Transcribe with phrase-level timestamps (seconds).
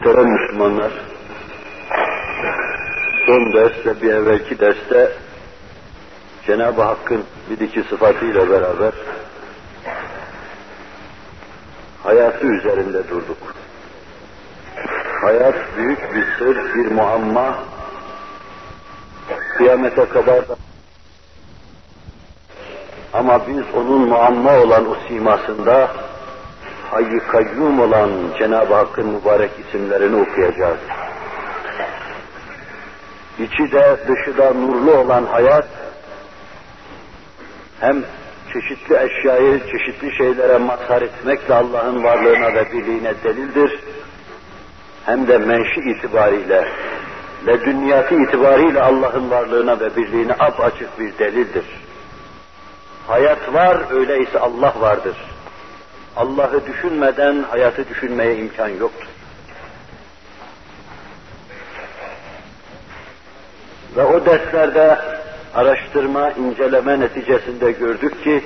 [0.00, 0.92] Muhterem Müslümanlar,
[3.26, 5.12] son ders ve bir evvelki derste
[6.46, 8.92] Cenab-ı Hakk'ın bir iki sıfatıyla beraber
[12.02, 13.54] hayatı üzerinde durduk.
[15.22, 17.58] Hayat büyük bir sır, bir muamma,
[19.56, 20.56] kıyamete kadar da
[23.12, 25.90] ama biz onun muamma olan o simasında
[26.90, 30.78] hayy kayyum olan Cenab-ı Hakk'ın mübarek isimlerini okuyacağız.
[33.38, 35.68] İçi de dışı da nurlu olan hayat
[37.80, 38.02] hem
[38.52, 43.80] çeşitli eşyayı çeşitli şeylere mazhar etmekle Allah'ın varlığına ve birliğine delildir.
[45.06, 46.68] Hem de menşi itibariyle,
[47.46, 51.64] ve dünyati itibariyle Allah'ın varlığına ve birliğine ap açık bir delildir.
[53.06, 55.16] Hayat var, öyleyse Allah vardır.
[56.16, 59.08] Allah'ı düşünmeden hayatı düşünmeye imkan yoktur.
[63.96, 64.98] Ve o derslerde
[65.54, 68.44] araştırma, inceleme neticesinde gördük ki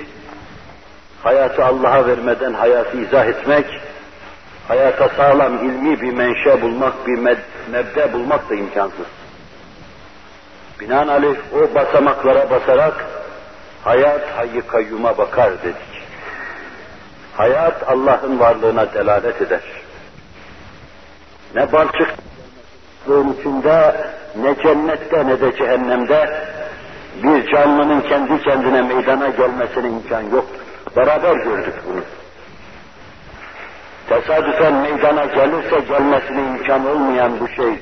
[1.23, 3.65] hayatı Allah'a vermeden hayatı izah etmek,
[4.67, 7.19] hayata sağlam ilmi bir menşe bulmak, bir
[7.71, 9.05] mebde bulmak da imkansız.
[10.79, 13.05] Binaenaleyh o basamaklara basarak
[13.83, 15.94] hayat hayy kayyuma bakar dedik.
[17.37, 19.61] Hayat Allah'ın varlığına delalet eder.
[21.55, 22.13] Ne balçık
[23.05, 23.95] içinde,
[24.35, 26.29] ne cennette ne de cehennemde
[27.23, 30.61] bir canlının kendi kendine meydana gelmesine imkan yoktur.
[30.95, 32.01] Beraber gördük bunu.
[34.09, 37.79] Tesadüfen meydana gelirse gelmesine imkan olmayan bu şey,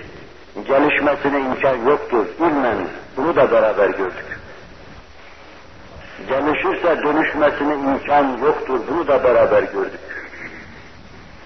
[0.68, 2.26] gelişmesine imkan yoktur.
[2.40, 2.78] İlmen
[3.18, 4.33] bunu da beraber gördük
[6.34, 8.80] gelişirse dönüşmesine imkan yoktur.
[8.90, 10.00] Bunu da beraber gördük.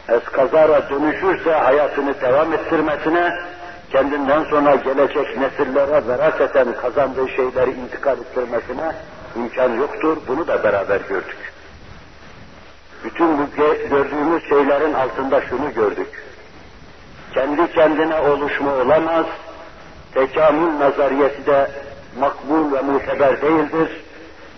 [0.09, 3.33] Eskazara dönüşürse hayatını devam ettirmesine,
[3.91, 8.91] kendinden sonra gelecek nesillere veraseten kazandığı şeyleri intikal ettirmesine
[9.35, 10.17] imkan yoktur.
[10.27, 11.53] Bunu da beraber gördük.
[13.03, 13.43] Bütün bu
[13.89, 16.23] gördüğümüz şeylerin altında şunu gördük.
[17.33, 19.25] Kendi kendine oluşma olamaz,
[20.13, 21.71] tekamül nazariyesi de
[22.19, 24.06] makbul ve muteber değildir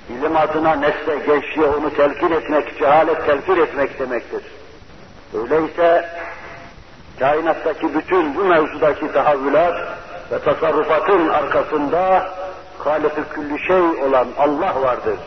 [0.09, 4.43] ilim adına nesle gençliğe onu telkin etmek, cehalet telkin etmek demektir.
[5.33, 6.09] Öyleyse
[7.19, 9.73] kainattaki bütün bu mevzudaki tahavvülat
[10.31, 12.29] ve tasarrufatın arkasında
[12.77, 15.19] Halik-i şey olan Allah vardır.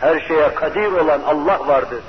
[0.00, 2.02] Her şeye kadir olan Allah vardır.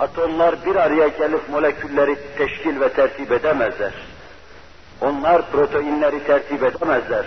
[0.00, 3.92] Atomlar bir araya gelip molekülleri teşkil ve tertip edemezler.
[5.00, 7.24] Onlar proteinleri tertip edemezler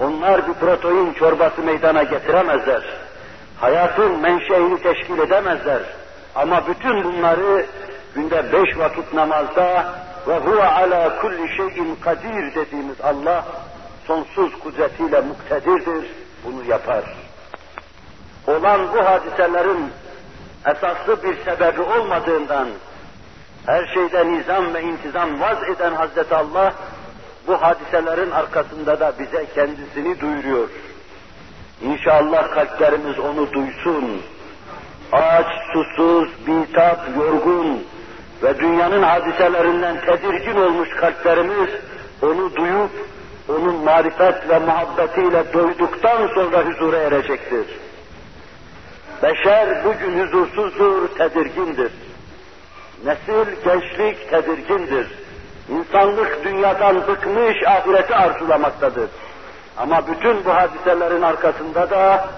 [0.00, 2.82] onlar bir protein çorbası meydana getiremezler.
[3.60, 5.82] Hayatın menşeini teşkil edemezler.
[6.34, 7.66] Ama bütün bunları
[8.14, 9.84] günde beş vakit namazda
[10.28, 13.44] ve huve ala kulli şeyin kadir dediğimiz Allah
[14.06, 16.10] sonsuz kudretiyle muktedirdir,
[16.44, 17.04] bunu yapar.
[18.46, 19.90] Olan bu hadiselerin
[20.66, 22.68] esaslı bir sebebi olmadığından
[23.66, 26.72] her şeyde nizam ve intizam vaz eden Hazreti Allah
[27.48, 30.68] bu hadiselerin arkasında da bize kendisini duyuruyor.
[31.82, 34.22] İnşallah kalplerimiz onu duysun.
[35.12, 37.86] Aç, susuz, bitap, yorgun
[38.42, 41.70] ve dünyanın hadiselerinden tedirgin olmuş kalplerimiz
[42.22, 42.90] onu duyup
[43.48, 47.66] onun marifet ve muhabbetiyle doyduktan sonra huzura erecektir.
[49.22, 51.92] Beşer bugün huzursuzdur, tedirgindir.
[53.04, 55.08] Nesil, gençlik tedirgindir
[55.68, 59.10] İnsanlık dünyadan bıkmış, ahireti arzulamaktadır.
[59.76, 62.28] Ama bütün bu hadiselerin arkasında da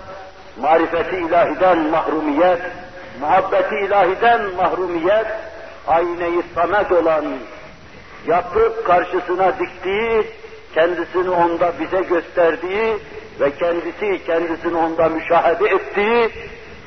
[0.60, 2.62] marifeti ilahiden mahrumiyet,
[3.20, 5.26] muhabbeti ilahiden mahrumiyet,
[5.88, 7.24] ayneyi samet olan,
[8.26, 10.26] yapıp karşısına diktiği,
[10.74, 12.96] kendisini onda bize gösterdiği
[13.40, 16.30] ve kendisi kendisini onda müşahede ettiği,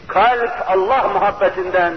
[0.08, 1.94] kalp Allah muhabbetinden,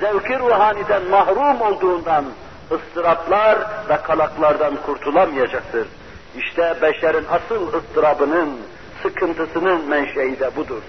[0.00, 2.24] zevki ruhaniden mahrum olduğundan,
[2.72, 3.58] ıstıraplar
[3.88, 5.86] ve kalaklardan kurtulamayacaktır.
[6.36, 8.58] İşte beşerin asıl ıstırabının,
[9.02, 10.82] sıkıntısının menşei de budur.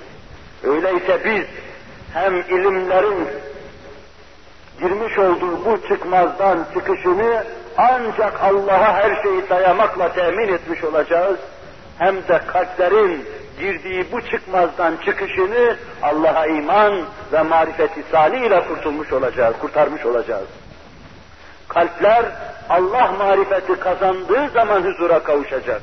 [0.63, 1.45] Öyleyse biz
[2.13, 3.27] hem ilimlerin
[4.79, 7.43] girmiş olduğu bu çıkmazdan çıkışını
[7.77, 11.39] ancak Allah'a her şeyi dayamakla temin etmiş olacağız.
[11.97, 13.25] Hem de kalplerin
[13.59, 17.01] girdiği bu çıkmazdan çıkışını Allah'a iman
[17.33, 20.47] ve marifeti salih ile kurtulmuş olacağız, kurtarmış olacağız.
[21.69, 22.25] Kalpler
[22.69, 25.81] Allah marifeti kazandığı zaman huzura kavuşacak.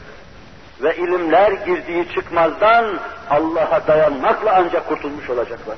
[0.82, 2.98] Ve ilimler girdiği çıkmazdan
[3.30, 5.76] Allah'a dayanmakla ancak kurtulmuş olacaklar.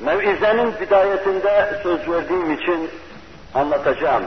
[0.00, 2.90] Mevizenin bidayetinde söz verdiğim için
[3.54, 4.24] anlatacağım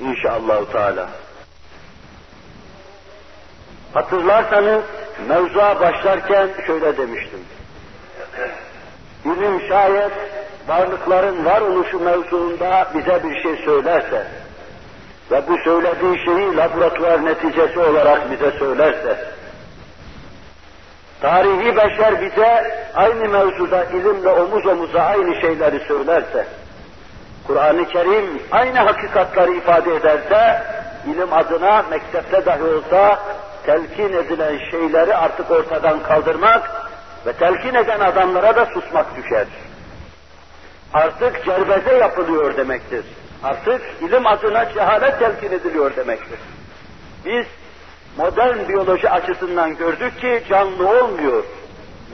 [0.00, 1.08] inşallah Teala.
[3.94, 4.82] Hatırlarsanız
[5.28, 7.40] mevzuya başlarken şöyle demiştim.
[9.24, 10.12] İlim şayet
[10.68, 14.26] varlıkların varoluşu mevzuunda bize bir şey söylerse
[15.30, 19.18] ve bu söylediği şeyi laboratuvar neticesi olarak bize söylerse,
[21.20, 26.46] tarihi beşer bize aynı mevzuda ilimle omuz omuza aynı şeyleri söylerse,
[27.46, 30.62] Kur'an-ı Kerim aynı hakikatları ifade ederse,
[31.06, 33.18] ilim adına mektepte dahi olsa
[33.66, 36.77] telkin edilen şeyleri artık ortadan kaldırmak
[37.26, 39.46] ve telkin eden adamlara da susmak düşer.
[40.94, 43.04] Artık cerbeze yapılıyor demektir.
[43.44, 46.38] Artık ilim adına cehalet telkin ediliyor demektir.
[47.24, 47.46] Biz
[48.16, 51.44] modern biyoloji açısından gördük ki canlı olmuyor,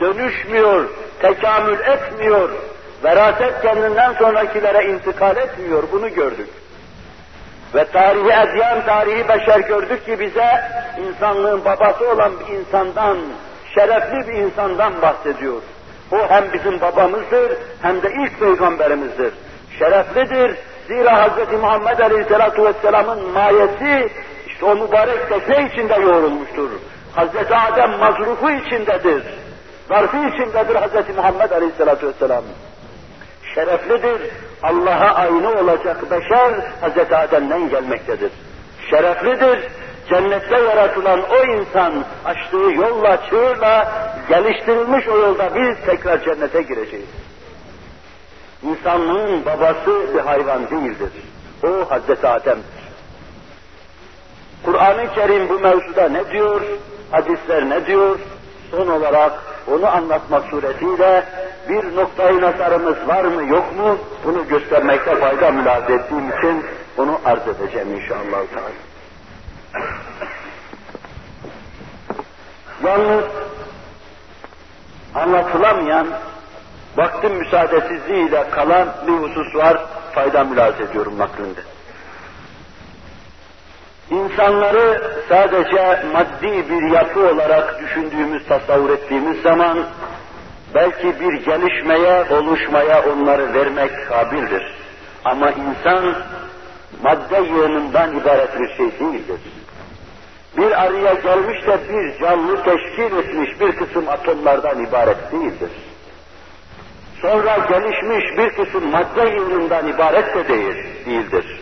[0.01, 0.89] dönüşmüyor,
[1.21, 2.51] tekamül etmiyor,
[3.05, 6.49] veraset kendinden sonrakilere intikal etmiyor, bunu gördük.
[7.75, 10.71] Ve tarihi edyan, tarihi beşer gördük ki bize
[11.09, 13.19] insanlığın babası olan bir insandan,
[13.75, 15.63] şerefli bir insandan bahsediyor.
[16.13, 19.35] O hem bizim babamızdır, hem de ilk peygamberimizdir.
[19.79, 20.57] Şereflidir,
[20.89, 21.53] zira Hz.
[21.61, 24.09] Muhammed Aleyhisselatü Vesselam'ın mayesi,
[24.47, 26.71] işte o mübarek tekne içinde yoğrulmuştur.
[27.17, 27.53] Hz.
[27.53, 29.23] Adem mazrufu içindedir.
[29.89, 31.17] Zarfı içindedir Hz.
[31.17, 32.45] Muhammed Aleyhisselatü Vesselam.
[33.55, 34.31] Şereflidir,
[34.63, 37.13] Allah'a aynı olacak beşer Hz.
[37.13, 38.31] Adem'den gelmektedir.
[38.91, 39.59] Şereflidir,
[40.09, 43.93] cennette yaratılan o insan açtığı yolla, çığırla
[44.29, 47.09] geliştirilmiş o yolda biz tekrar cennete gireceğiz.
[48.63, 51.11] İnsanlığın babası bir hayvan değildir.
[51.65, 52.85] O Hazreti Adem'dir.
[54.65, 56.61] Kur'an-ı Kerim bu mevzuda ne diyor,
[57.11, 58.19] hadisler ne diyor,
[58.71, 59.33] son olarak
[59.73, 61.25] onu anlatmak suretiyle
[61.69, 66.65] bir noktayı nazarımız var mı yok mu bunu göstermekte fayda mülaz ettiğim için
[66.97, 68.39] bunu arz edeceğim inşallah.
[72.85, 73.25] Yalnız
[75.15, 76.07] anlatılamayan
[76.97, 79.81] vaktin müsaadesizliğiyle kalan bir husus var,
[80.13, 81.61] fayda mülaz ediyorum naklinde.
[84.11, 89.87] İnsanları sadece maddi bir yapı olarak düşündüğümüz, tasavvur ettiğimiz zaman
[90.75, 94.75] belki bir gelişmeye, oluşmaya onları vermek kabildir.
[95.25, 96.15] Ama insan
[97.03, 99.41] madde yığınından ibaret bir şey değildir.
[100.57, 105.71] Bir araya gelmiş de bir canlı teşkil etmiş bir kısım atomlardan ibaret değildir.
[107.23, 111.61] Sonra gelişmiş bir kısım madde yığınından ibaret de değil, değildir.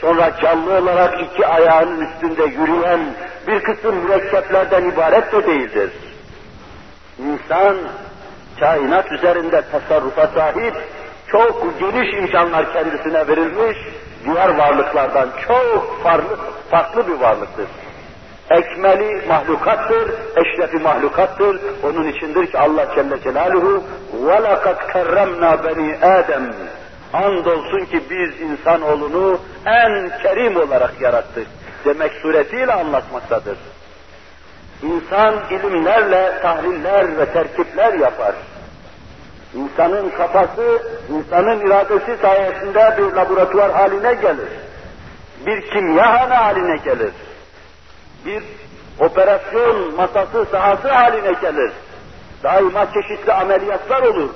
[0.00, 3.00] Sonra canlı olarak iki ayağının üstünde yürüyen
[3.46, 5.90] bir kısım mürekkeplerden ibaret de değildir.
[7.18, 7.76] İnsan
[8.60, 10.74] kainat üzerinde tasarrufa sahip,
[11.26, 13.78] çok geniş imkanlar kendisine verilmiş,
[14.24, 16.36] diğer varlıklardan çok farklı,
[16.70, 17.66] farklı bir varlıktır
[18.49, 21.61] Ekmeli mahlukattır, eşrefi mahlukattır.
[21.83, 23.83] Onun içindir ki Allah Celle Celaluhu
[24.25, 26.53] وَلَقَدْ كَرَّمْنَا بَنِي آدَمٍ
[27.13, 31.47] Andolsun ki biz insanoğlunu en kerim olarak yarattık
[31.85, 33.57] demek suretiyle anlatmaktadır.
[34.83, 38.35] İnsan ilimlerle tahliller ve terkipler yapar.
[39.53, 44.49] İnsanın kafası, insanın iradesi sayesinde bir laboratuvar haline gelir.
[45.45, 47.11] Bir kimyahane haline gelir.
[48.26, 48.42] bir
[48.98, 51.72] operasyon masası sahası haline gelir.
[52.42, 54.30] Daima çeşitli ameliyatlar olur.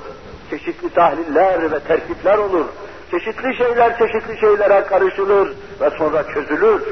[0.50, 2.64] Çeşitli tahliller ve terkipler olur.
[3.10, 6.82] Çeşitli şeyler çeşitli şeylere karışılır ve sonra çözülür.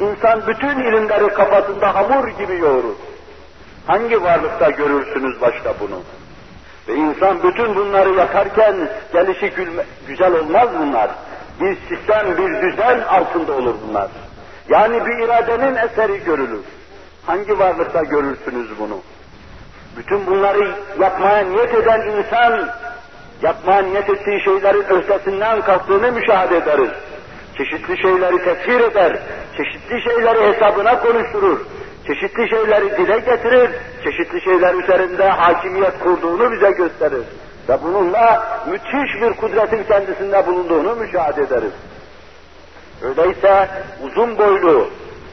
[0.00, 2.94] İnsan bütün ilimleri kafasında hamur gibi yoğurur.
[3.86, 6.02] Hangi varlıkta görürsünüz başka bunu?
[6.88, 9.52] Ve insan bütün bunları yaparken gelişi
[10.08, 11.10] güzel olmaz bunlar.
[11.60, 14.08] Bir sistem, bir düzen altında olur bunlar.
[14.68, 16.64] Yani bir iradenin eseri görülür.
[17.26, 19.00] Hangi varlıkta görürsünüz bunu?
[19.96, 20.68] Bütün bunları
[21.00, 22.68] yapmaya niyet eden insan,
[23.42, 26.90] yapmaya niyet ettiği şeylerin ötesinden kalktığını müşahede ederiz.
[27.58, 29.18] Çeşitli şeyleri tefsir eder,
[29.56, 31.60] çeşitli şeyleri hesabına konuşturur,
[32.06, 33.70] çeşitli şeyleri dile getirir,
[34.04, 37.24] çeşitli şeyler üzerinde hakimiyet kurduğunu bize gösterir.
[37.68, 41.72] Ve bununla müthiş bir kudretin kendisinde bulunduğunu müşahede ederiz.
[43.02, 43.68] Öyleyse
[44.02, 44.88] uzun boylu,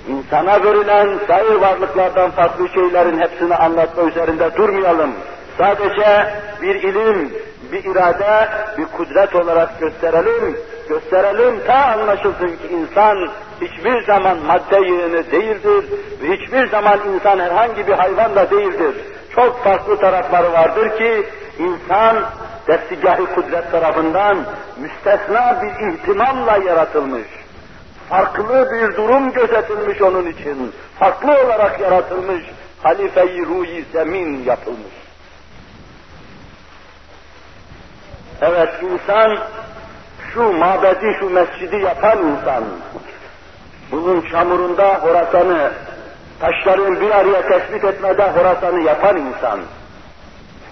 [0.08, 5.12] insana verilen sair varlıklardan farklı şeylerin hepsini anlatma üzerinde durmayalım.
[5.58, 7.34] Sadece bir ilim,
[7.72, 10.58] bir irade, bir kudret olarak gösterelim.
[10.90, 13.30] Gösterelim ta anlaşılsın ki insan
[13.62, 15.86] hiçbir zaman madde yığını değildir
[16.22, 18.96] ve hiçbir zaman insan herhangi bir hayvan da değildir.
[19.36, 21.28] Çok farklı tarafları vardır ki
[21.60, 22.24] insan
[22.68, 24.38] destigahı kudret tarafından
[24.78, 27.41] müstesna bir ihtimalla yaratılmış.
[28.12, 30.74] Farklı bir durum gözetilmiş onun için.
[31.00, 32.44] Farklı olarak yaratılmış.
[32.84, 34.94] Halife-i ruhi zemin yapılmış.
[38.42, 39.38] Evet insan
[40.34, 42.64] şu mabedi, şu mescidi yapan insan,
[43.92, 45.72] bunun çamurunda Horasan'ı,
[46.40, 49.60] taşların bir araya tespit etmede Horasan'ı yapan insan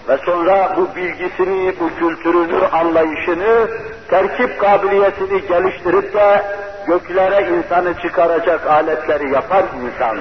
[0.08, 3.70] ve sonra bu bilgisini, bu kültürünü, anlayışını,
[4.08, 6.42] terkip kabiliyetini geliştirip de
[6.86, 10.18] göklere insanı çıkaracak aletleri yapan insan,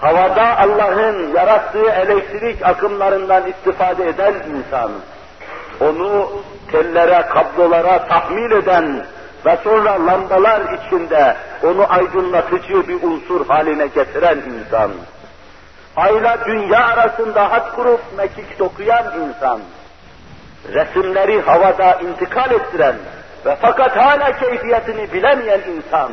[0.00, 4.90] havada Allah'ın yarattığı elektrik akımlarından istifade eden insan,
[5.80, 6.30] onu
[6.72, 9.06] tellere, kablolara tahmil eden
[9.46, 14.90] ve sonra lambalar içinde onu aydınlatıcı bir unsur haline getiren insan.
[15.96, 19.60] Ayla dünya arasında hat kurup mekik dokuyan insan.
[20.74, 22.94] Resimleri havada intikal ettiren
[23.46, 26.12] ve fakat hala keyfiyetini bilemeyen insan.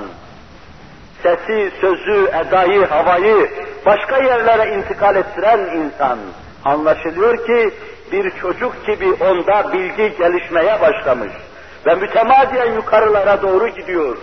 [1.23, 3.49] Sesi, sözü, edayı, havayı
[3.85, 6.19] başka yerlere intikal ettiren insan.
[6.65, 7.73] Anlaşılıyor ki
[8.11, 11.33] bir çocuk gibi onda bilgi gelişmeye başlamış
[11.85, 14.17] ve mütemadiyen yukarılara doğru gidiyor.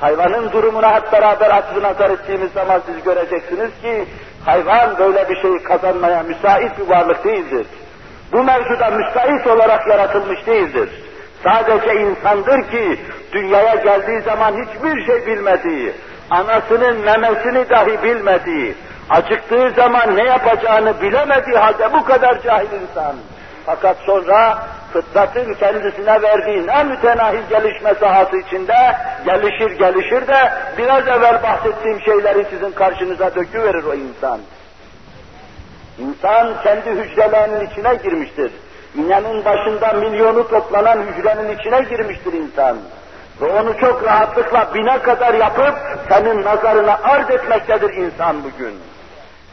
[0.00, 4.04] Hayvanın durumuna hep beraber atfı nazar ettiğimiz zaman siz göreceksiniz ki
[4.44, 7.66] hayvan böyle bir şeyi kazanmaya müsait bir varlık değildir.
[8.32, 10.88] Bu mevzuda müsait olarak yaratılmış değildir.
[11.44, 13.00] Sadece insandır ki
[13.32, 15.92] dünyaya geldiği zaman hiçbir şey bilmediği,
[16.30, 18.74] anasının memesini dahi bilmediği,
[19.10, 23.16] acıktığı zaman ne yapacağını bilemediği halde bu kadar cahil insan.
[23.66, 31.42] Fakat sonra fıtratın kendisine verdiği ne mütenahi gelişme sahası içinde gelişir gelişir de biraz evvel
[31.42, 34.40] bahsettiğim şeyleri sizin karşınıza döküverir o insan.
[35.98, 38.52] İnsan kendi hücrelerinin içine girmiştir.
[38.94, 42.76] İğnenin başında milyonu toplanan hücrenin içine girmiştir insan.
[43.40, 45.74] Ve onu çok rahatlıkla bine kadar yapıp
[46.08, 48.78] senin nazarına arz etmektedir insan bugün.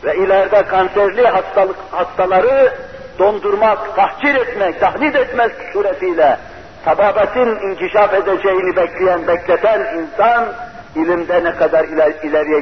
[0.04, 2.74] Ve ileride kanserli hastalık, hastaları
[3.20, 6.38] dondurmak, tahcir etmek, tahdit etmek suretiyle
[6.86, 10.46] tababetin inkişaf edeceğini bekleyen, bekleten insan
[10.96, 12.60] ilimde ne kadar iler, ileriye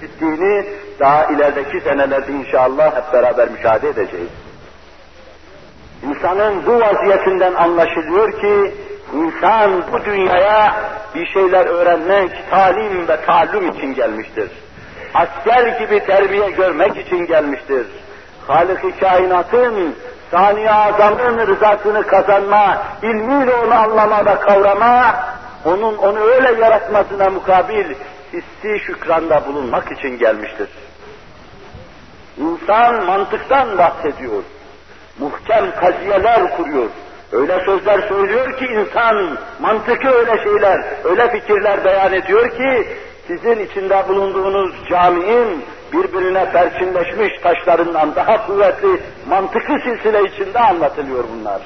[0.00, 0.66] gittiğini
[1.00, 4.47] daha ilerideki senelerde inşallah hep beraber müşahede edeceğiz.
[6.02, 8.74] İnsanın bu vaziyetinden anlaşılıyor ki
[9.14, 10.74] insan bu dünyaya
[11.14, 14.50] bir şeyler öğrenmek, talim ve taallüm için gelmiştir.
[15.14, 17.86] Asker gibi terbiye görmek için gelmiştir.
[18.46, 19.94] Halik-i kainatın,
[20.30, 25.16] sani azamın rızasını kazanma, ilmiyle onu anlama ve kavrama,
[25.64, 27.84] onun onu öyle yaratmasına mukabil
[28.32, 30.68] hissi şükranda bulunmak için gelmiştir.
[32.38, 34.42] İnsan mantıktan bahsediyor.
[35.18, 36.86] Muhkem kaziyeler kuruyor.
[37.32, 42.86] Öyle sözler söylüyor ki insan, mantıkı öyle şeyler, öyle fikirler beyan ediyor ki,
[43.26, 51.60] sizin içinde bulunduğunuz caminin birbirine perçinleşmiş taşlarından daha kuvvetli mantıklı silsile içinde anlatılıyor bunlar.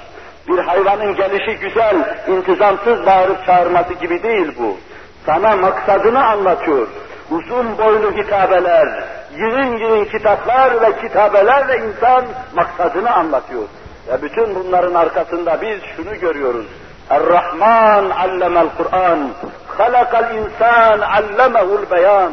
[0.48, 1.96] Bir hayvanın gelişi güzel,
[2.28, 4.76] intizamsız bağırıp çağırması gibi değil bu.
[5.26, 6.86] Sana maksadını anlatıyor.
[7.30, 9.04] Uzun boylu hitabeler,
[9.36, 12.24] yığın yığın kitaplar ve kitabelerle insan
[12.54, 13.64] maksadını anlatıyor.
[14.08, 16.66] Ve bütün bunların arkasında biz şunu görüyoruz.
[17.10, 19.30] Er-Rahman allemel Kur'an,
[19.78, 22.32] halakal insan allemehul beyan.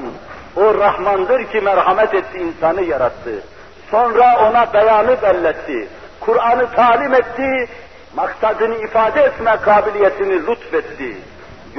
[0.56, 3.44] O Rahmandır ki merhamet etti, insanı yarattı.
[3.92, 5.88] Sonra ona beyanı belletti.
[6.20, 7.68] Kur'an'ı talim etti,
[8.16, 11.18] maksadını ifade etme kabiliyetini lütfetti.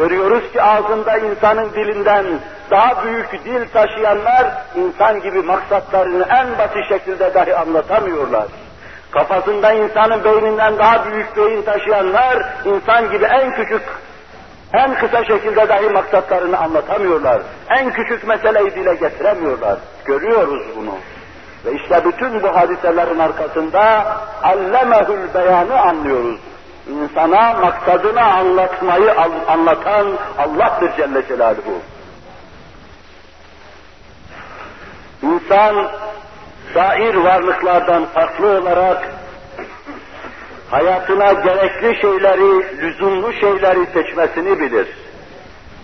[0.00, 2.26] Görüyoruz ki ağzında insanın dilinden
[2.70, 8.44] daha büyük dil taşıyanlar insan gibi maksatlarını en basit şekilde dahi anlatamıyorlar.
[9.10, 13.82] Kafasında insanın beyninden daha büyük beyin taşıyanlar insan gibi en küçük
[14.72, 17.42] en kısa şekilde dahi maksatlarını anlatamıyorlar.
[17.68, 19.78] En küçük meseleyi dile getiremiyorlar.
[20.04, 20.94] Görüyoruz bunu.
[21.64, 26.49] Ve işte bütün bu hadiselerin arkasında allemehül beyanı anlıyoruz.
[26.90, 29.14] İnsana maksadını anlatmayı
[29.48, 30.06] anlatan
[30.38, 31.80] Allah'tır Celle Celaluhu.
[35.22, 35.90] İnsan
[36.74, 39.08] sair varlıklardan farklı olarak
[40.70, 44.88] hayatına gerekli şeyleri, lüzumlu şeyleri seçmesini bilir.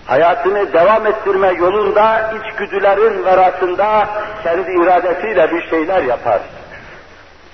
[0.06, 4.08] Hayatını devam ettirme yolunda içgüdülerin verasında
[4.42, 6.40] kendi iradesiyle bir şeyler yapar.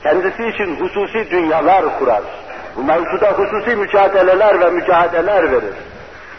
[0.02, 2.22] Kendisi için hususi dünyalar kurar.
[2.76, 5.74] Bu mevzuda hususi mücadeleler ve mücadeleler verir.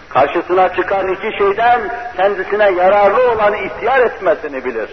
[0.09, 1.81] Karşısına çıkan iki şeyden
[2.17, 4.89] kendisine yararlı olanı ihtiyar etmesini bilir.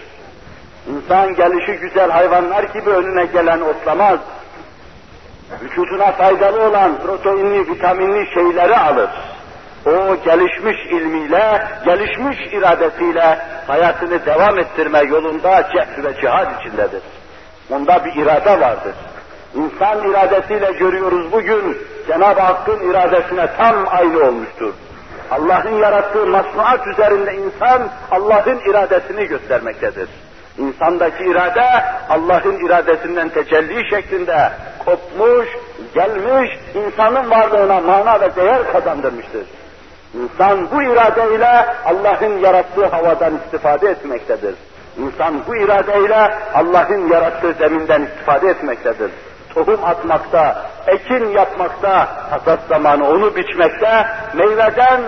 [0.88, 4.18] İnsan gelişi güzel hayvanlar gibi önüne gelen otlamaz.
[5.62, 9.10] vücuduna faydalı olan proteinli, vitaminli şeyleri alır.
[9.86, 17.02] O gelişmiş ilmiyle, gelişmiş iradesiyle hayatını devam ettirme yolunda cehd ve cihad içindedir.
[17.70, 18.94] Onda bir irade vardır.
[19.54, 24.72] İnsan iradesiyle görüyoruz bugün, Cenab-ı Hakk'ın iradesine tam aynı olmuştur.
[25.30, 30.08] Allah'ın yarattığı masnuat üzerinde insan Allah'ın iradesini göstermektedir.
[30.58, 34.52] İnsandaki irade Allah'ın iradesinden tecelli şeklinde
[34.84, 35.48] kopmuş,
[35.94, 39.46] gelmiş, insanın varlığına mana ve değer kazandırmıştır.
[40.14, 44.54] İnsan bu iradeyle Allah'ın yarattığı havadan istifade etmektedir.
[44.98, 49.10] İnsan bu iradeyle Allah'ın yarattığı zeminden istifade etmektedir.
[49.54, 55.00] Tohum atmakta, ekin yapmakta, hasat zamanı onu biçmekte, meyveden,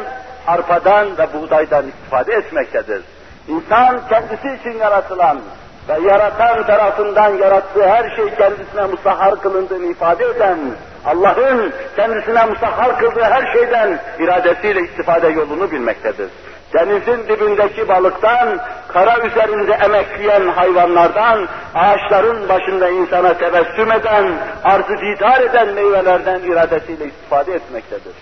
[0.46, 3.02] arpadan ve buğdaydan istifade etmektedir.
[3.48, 5.40] İnsan kendisi için yaratılan
[5.88, 10.58] ve yaratan tarafından yarattığı her şey kendisine musahhar kılındığını ifade eden,
[11.06, 16.28] Allah'ın kendisine musahhar kıldığı her şeyden iradesiyle istifade yolunu bilmektedir.
[16.74, 24.32] Denizin dibindeki balıktan, kara üzerinde emekleyen hayvanlardan, ağaçların başında insana tebessüm eden,
[24.64, 28.14] arzı didar eden meyvelerden iradesiyle istifade etmektedir.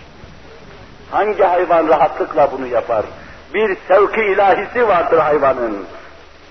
[1.10, 3.04] Hangi hayvan rahatlıkla bunu yapar?
[3.54, 5.86] Bir sevki ilahisi vardır hayvanın.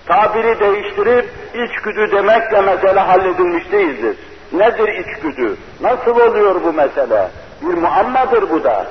[0.06, 4.16] Tabiri değiştirip içgüdü demekle mesele halledilmiş değildir.
[4.52, 5.56] Nedir içgüdü?
[5.80, 7.28] Nasıl oluyor bu mesele?
[7.62, 8.86] Bir muammadır bu da.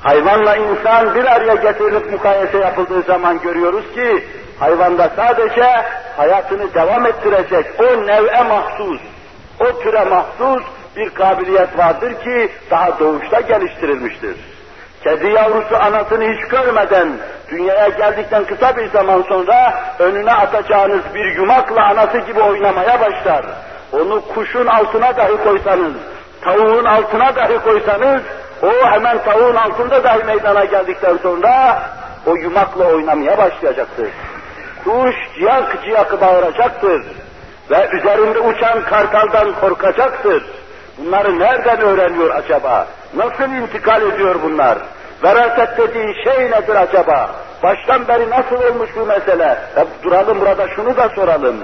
[0.00, 4.24] Hayvanla insan bir araya getirilip mukayese yapıldığı zaman görüyoruz ki
[4.60, 5.64] hayvanda sadece
[6.16, 9.00] hayatını devam ettirecek o nev'e mahsus,
[9.60, 10.62] o türe mahsus
[10.96, 14.36] bir kabiliyet vardır ki daha doğuşta geliştirilmiştir.
[15.04, 17.08] Kedi yavrusu anasını hiç görmeden
[17.50, 23.44] dünyaya geldikten kısa bir zaman sonra önüne atacağınız bir yumakla anası gibi oynamaya başlar.
[23.92, 25.92] Onu kuşun altına dahi koysanız,
[26.40, 28.22] tavuğun altına dahi koysanız,
[28.62, 31.82] o hemen tavuğun altında dahi meydana geldikten sonra
[32.26, 34.08] o yumakla oynamaya başlayacaktır.
[34.84, 37.02] Kuş ciyak ciyak bağıracaktır
[37.70, 40.44] ve üzerinde uçan kartaldan korkacaktır.
[40.98, 42.86] Bunları nereden öğreniyor acaba?
[43.14, 44.78] Nasıl intikal ediyor bunlar?
[45.24, 47.30] Veraset dediğin şey nedir acaba?
[47.62, 49.58] Baştan beri nasıl olmuş bu mesele?
[49.76, 51.56] E, duralım burada şunu da soralım.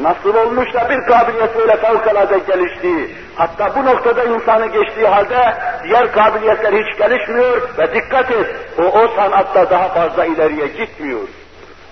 [0.00, 3.14] Nasıl olmuş da bir kabiliyet böyle fevkalade gelişti?
[3.34, 8.46] Hatta bu noktada insanı geçtiği halde diğer kabiliyetler hiç gelişmiyor ve dikkat et,
[8.78, 11.20] o, o sanatta daha fazla ileriye gitmiyor.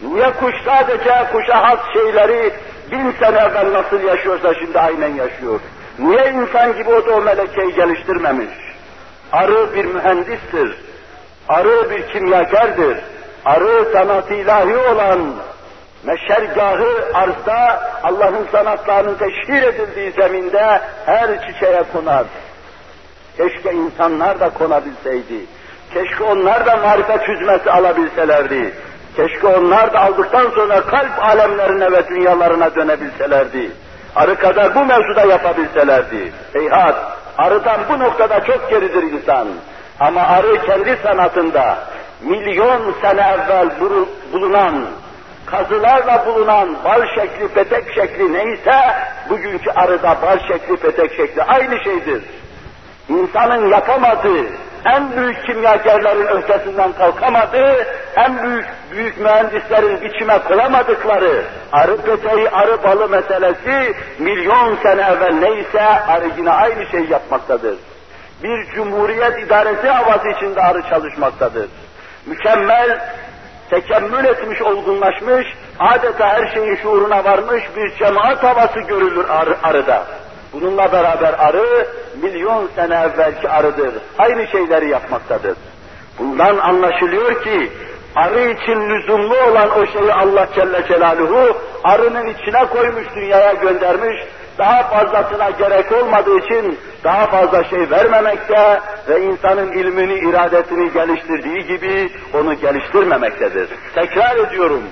[0.03, 2.53] Niye kuş sadece kuşa has şeyleri
[2.92, 5.61] bin sene evvel nasıl yaşıyorsa şimdi aynen yaşıyor?
[5.99, 8.51] Niye insan gibi o da o melekeyi geliştirmemiş?
[9.33, 10.79] Arı bir mühendistir,
[11.49, 12.99] arı bir kimyagerdir,
[13.45, 15.21] arı sanat ilahi olan
[16.07, 22.25] meşergahı arzda Allah'ın sanatlarının teşhir edildiği zeminde her çiçeğe konar.
[23.37, 25.47] Keşke insanlar da konabilseydi.
[25.95, 28.75] Keşke onlar da marifet hüzmesi alabilselerdi.
[29.16, 33.71] Keşke onlar da aldıktan sonra kalp alemlerine ve dünyalarına dönebilselerdi.
[34.16, 36.33] Arı kadar bu mevzuda yapabilselerdi.
[36.53, 36.97] Heyhat,
[37.38, 39.49] arıdan bu noktada çok geridir insan.
[40.01, 41.79] Ama arı kendi sanatında
[42.21, 43.71] milyon sene evvel
[44.33, 44.87] bulunan
[45.46, 48.80] kazılarla bulunan bal şekli, petek şekli neyse,
[49.30, 52.22] bugünkü arıda bal şekli, petek şekli aynı şeydir.
[53.09, 54.46] İnsanın yapamadığı,
[54.85, 63.09] en büyük kimyagerlerin ötesinden kalkamadığı, en büyük büyük mühendislerin içime koyamadıkları arı peteği, arı balı
[63.09, 67.76] meselesi milyon sene evvel neyse arı yine aynı şeyi yapmaktadır.
[68.42, 71.68] Bir cumhuriyet idaresi havası içinde arı çalışmaktadır.
[72.26, 73.00] Mükemmel
[73.70, 75.46] tekemmül etmiş, olgunlaşmış,
[75.79, 80.07] adeta her şeyin şuuruna varmış bir cemaat havası görülür arı, arıda.
[80.52, 81.87] Bununla beraber arı,
[82.22, 83.94] milyon sene evvelki arıdır.
[84.18, 85.57] Aynı şeyleri yapmaktadır.
[86.18, 87.72] Bundan anlaşılıyor ki,
[88.14, 94.16] arı için lüzumlu olan o şeyi Allah Celle Celaluhu, arının içine koymuş, dünyaya göndermiş,
[94.59, 102.11] daha fazlasına gerek olmadığı için daha fazla şey vermemekte ve insanın ilmini, iradesini geliştirdiği gibi
[102.35, 103.69] onu geliştirmemektedir.
[103.95, 104.83] Tekrar ediyorum,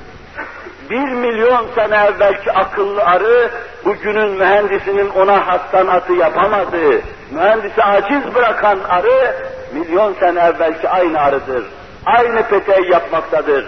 [0.90, 3.50] bir milyon sene evvelki akıllı arı,
[3.84, 7.00] bugünün mühendisinin ona has sanatı yapamadığı,
[7.30, 9.34] mühendisi aciz bırakan arı,
[9.72, 11.64] milyon sene evvelki aynı arıdır.
[12.06, 13.66] Aynı peteği yapmaktadır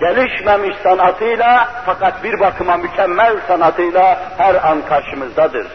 [0.00, 5.66] gelişmemiş sanatıyla fakat bir bakıma mükemmel sanatıyla her an karşımızdadır.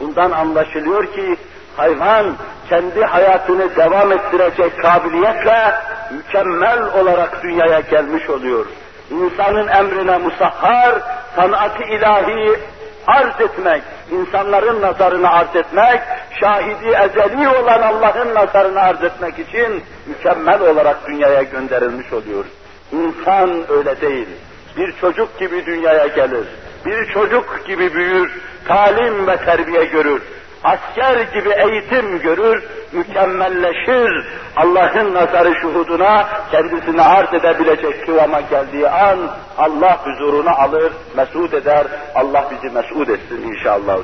[0.00, 1.36] Bundan anlaşılıyor ki
[1.76, 2.36] hayvan
[2.68, 5.74] kendi hayatını devam ettirecek kabiliyetle
[6.10, 8.66] mükemmel olarak dünyaya gelmiş oluyor.
[9.10, 10.94] İnsanın emrine musahhar,
[11.36, 12.58] sanatı ilahi
[13.06, 16.00] arz etmek, insanların nazarını arz etmek,
[16.40, 22.44] şahidi ezeli olan Allah'ın nazarını arz etmek için mükemmel olarak dünyaya gönderilmiş oluyor.
[22.92, 24.28] İnsan öyle değil.
[24.76, 26.46] Bir çocuk gibi dünyaya gelir.
[26.86, 30.22] Bir çocuk gibi büyür, talim ve terbiye görür
[30.64, 34.26] asker gibi eğitim görür, mükemmelleşir.
[34.56, 39.18] Allah'ın nazarı şuhuduna kendisini arz edebilecek kıvama geldiği an
[39.58, 41.86] Allah huzuruna alır, mesud eder.
[42.14, 43.98] Allah bizi mesud etsin inşallah.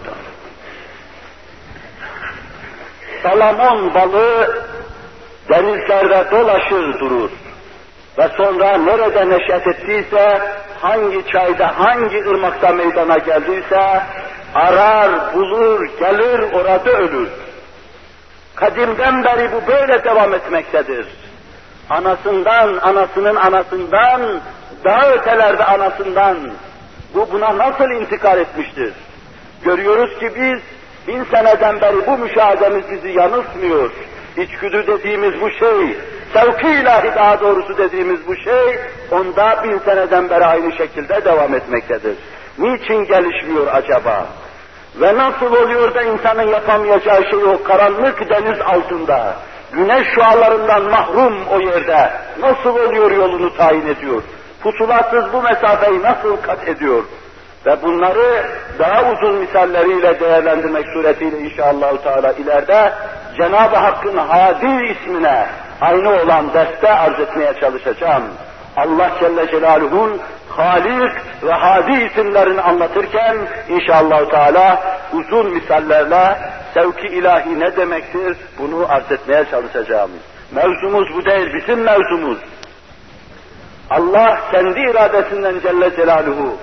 [3.22, 4.66] Salamon balığı
[5.48, 7.30] denizlerde dolaşır durur.
[8.18, 10.40] Ve sonra nerede neşet ettiyse,
[10.80, 14.02] hangi çayda, hangi ırmakta meydana geldiyse,
[14.54, 17.28] arar, bulur, gelir, orada ölür.
[18.54, 21.06] Kadimden beri bu böyle devam etmektedir.
[21.90, 24.20] Anasından, anasının anasından,
[24.84, 26.36] daha ötelerde anasından,
[27.14, 28.92] bu buna nasıl intikal etmiştir?
[29.64, 30.60] Görüyoruz ki biz,
[31.08, 33.90] bin seneden beri bu müşahedemiz bizi yanıltmıyor.
[34.36, 35.96] İçgüdü dediğimiz bu şey,
[36.34, 38.78] sevki ilahi daha doğrusu dediğimiz bu şey,
[39.10, 42.16] onda bin seneden beri aynı şekilde devam etmektedir.
[42.58, 44.26] Niçin gelişmiyor acaba?
[45.00, 49.36] Ve nasıl oluyor da insanın yapamayacağı şey o karanlık deniz altında,
[49.72, 54.22] güneş şualarından mahrum o yerde, nasıl oluyor yolunu tayin ediyor?
[54.62, 57.02] Pusulatsız bu mesafeyi nasıl kat ediyor?
[57.66, 58.44] Ve bunları
[58.78, 62.92] daha uzun misalleriyle değerlendirmek suretiyle inşallah Teala ileride
[63.36, 65.46] Cenab-ı Hakk'ın Hadi ismine
[65.80, 68.22] aynı olan derste arz etmeye çalışacağım.
[68.76, 73.36] Allah Celle Celaluhu'nun Halik ve Hadi isimlerini anlatırken
[73.68, 74.82] inşallah Teala
[75.12, 76.38] uzun misallerle
[76.74, 80.10] sevki ilahi ne demektir bunu arz etmeye çalışacağım.
[80.52, 82.38] Mevzumuz bu değil, bizim mevzumuz.
[83.90, 86.56] Allah kendi iradesinden Celle Celaluhu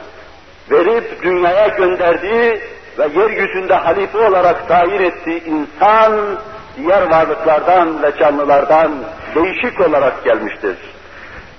[0.72, 2.62] verip dünyaya gönderdiği
[3.00, 6.38] ve yeryüzünde halife olarak tayin ettiği insan
[6.78, 8.92] diğer varlıklardan ve canlılardan
[9.36, 10.78] değişik olarak gelmiştir.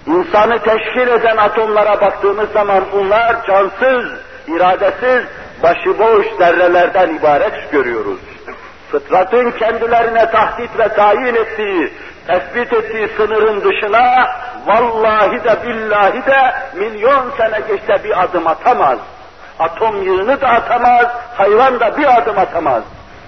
[0.07, 4.05] İnsanı teşkil eden atomlara baktığımız zaman bunlar cansız,
[4.49, 5.25] iradesiz,
[5.63, 8.21] başıboş zerrelerden ibaret görüyoruz.
[8.91, 11.93] Fıtratın kendilerine tahdit ve tayin ettiği,
[12.27, 14.27] tespit ettiği sınırın dışına
[14.67, 18.99] vallahi de billahi de milyon sene geçse bir adım atamaz.
[19.59, 22.83] Atom yığını da atamaz, hayvan da bir adım atamaz.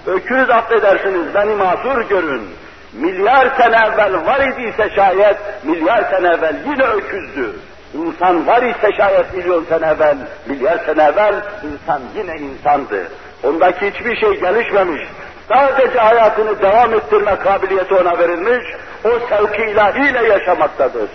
[0.07, 2.49] Öküz affedersiniz, beni mazur görün
[2.93, 7.55] milyar sene evvel var idiyse şayet, milyar sene evvel yine öküzdü.
[7.93, 13.07] İnsan var ise şayet milyon sene evvel, milyar sene evvel insan yine insandı.
[13.43, 15.01] Ondaki hiçbir şey gelişmemiş.
[15.49, 18.65] Sadece hayatını devam ettirme kabiliyeti ona verilmiş,
[19.05, 21.09] o sevki ilahiyle yaşamaktadır.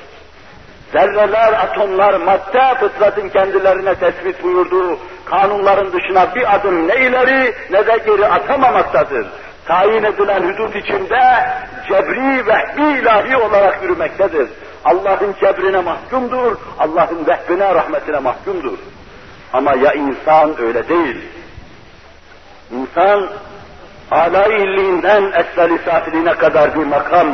[0.93, 4.99] Zerreler, atomlar, madde fıtratın kendilerine tespit buyurduğu
[5.31, 9.27] kanunların dışına bir adım ne ileri ne de geri atamamaktadır
[9.71, 11.51] tayin edilen hudut içinde
[11.89, 14.49] cebri vehbi ilahi olarak yürümektedir.
[14.85, 18.79] Allah'ın cebrine mahkumdur, Allah'ın vehbine, rahmetine mahkumdur.
[19.53, 21.17] Ama ya insan öyle değil.
[22.71, 23.29] İnsan
[24.11, 25.33] âlâ illiğinden
[25.85, 27.29] safiliğine kadar bir makam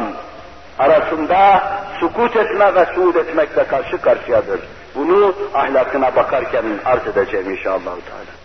[0.78, 1.62] arasında
[2.00, 4.60] sukut etme ve suud etmekle karşı karşıyadır.
[4.96, 7.80] Bunu ahlakına bakarken arz edeceğim inşallah.
[7.82, 8.36] Teala.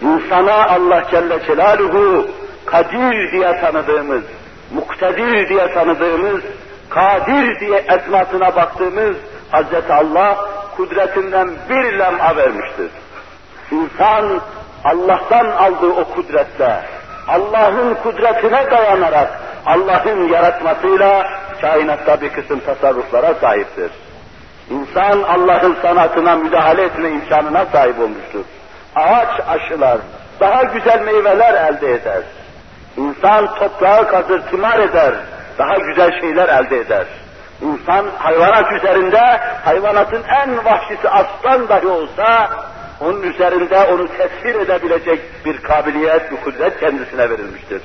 [0.00, 2.28] İnsana Allah Celle Celaluhu
[2.66, 4.22] kadir diye tanıdığımız,
[4.74, 6.42] muktedir diye tanıdığımız,
[6.90, 9.16] kadir diye esmasına baktığımız
[9.52, 9.90] Hz.
[9.90, 12.90] Allah kudretinden bir lem'a vermiştir.
[13.70, 14.40] İnsan
[14.84, 16.80] Allah'tan aldığı o kudretle,
[17.28, 23.90] Allah'ın kudretine dayanarak, Allah'ın yaratmasıyla kainatta bir kısım tasarruflara sahiptir.
[24.70, 28.44] İnsan Allah'ın sanatına müdahale etme imkanına sahip olmuştur
[28.96, 29.98] ağaç aşılar,
[30.40, 32.22] daha güzel meyveler elde eder.
[32.96, 35.14] İnsan toprağı kazır, tımar eder,
[35.58, 37.06] daha güzel şeyler elde eder.
[37.62, 42.50] İnsan hayvanat üzerinde, hayvanatın en vahşisi aslan dahi olsa,
[43.00, 47.82] onun üzerinde onu tesir edebilecek bir kabiliyet, bir kudret kendisine verilmiştir.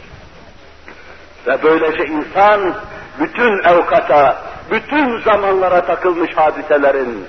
[1.48, 2.74] Ve böylece insan
[3.20, 4.36] bütün evkata,
[4.71, 7.27] bütün zamanlara takılmış hadiselerin,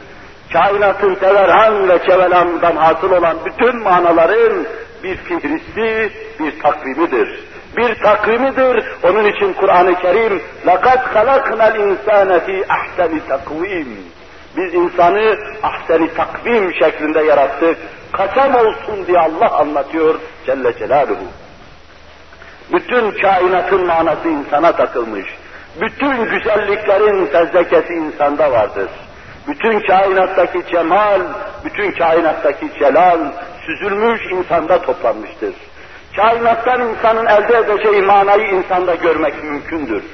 [0.54, 4.65] kainatın teverhan ve çevelandan hasıl olan bütün manaların
[5.04, 7.39] bir fihristi, bir takvimidir.
[7.78, 8.84] Bir takvimidir.
[9.04, 13.88] Onun için Kur'an-ı Kerim لَقَدْ خَلَقْنَا الْاِنْسَانَ ف۪ي اَحْسَنِ takvim.
[14.58, 17.78] Biz insanı ahseni takvim şeklinde yarattık.
[18.12, 21.26] Kasam olsun diye Allah anlatıyor Celle Celaluhu.
[22.73, 25.26] Bütün kainatın manası insana takılmış.
[25.80, 28.88] Bütün güzelliklerin fezlekesi insanda vardır
[29.48, 31.20] bütün kainattaki cemal,
[31.64, 33.18] bütün kainattaki celal,
[33.66, 35.54] süzülmüş insanda toplanmıştır.
[36.16, 40.04] Kainattan insanın elde edeceği manayı insanda görmek mümkündür.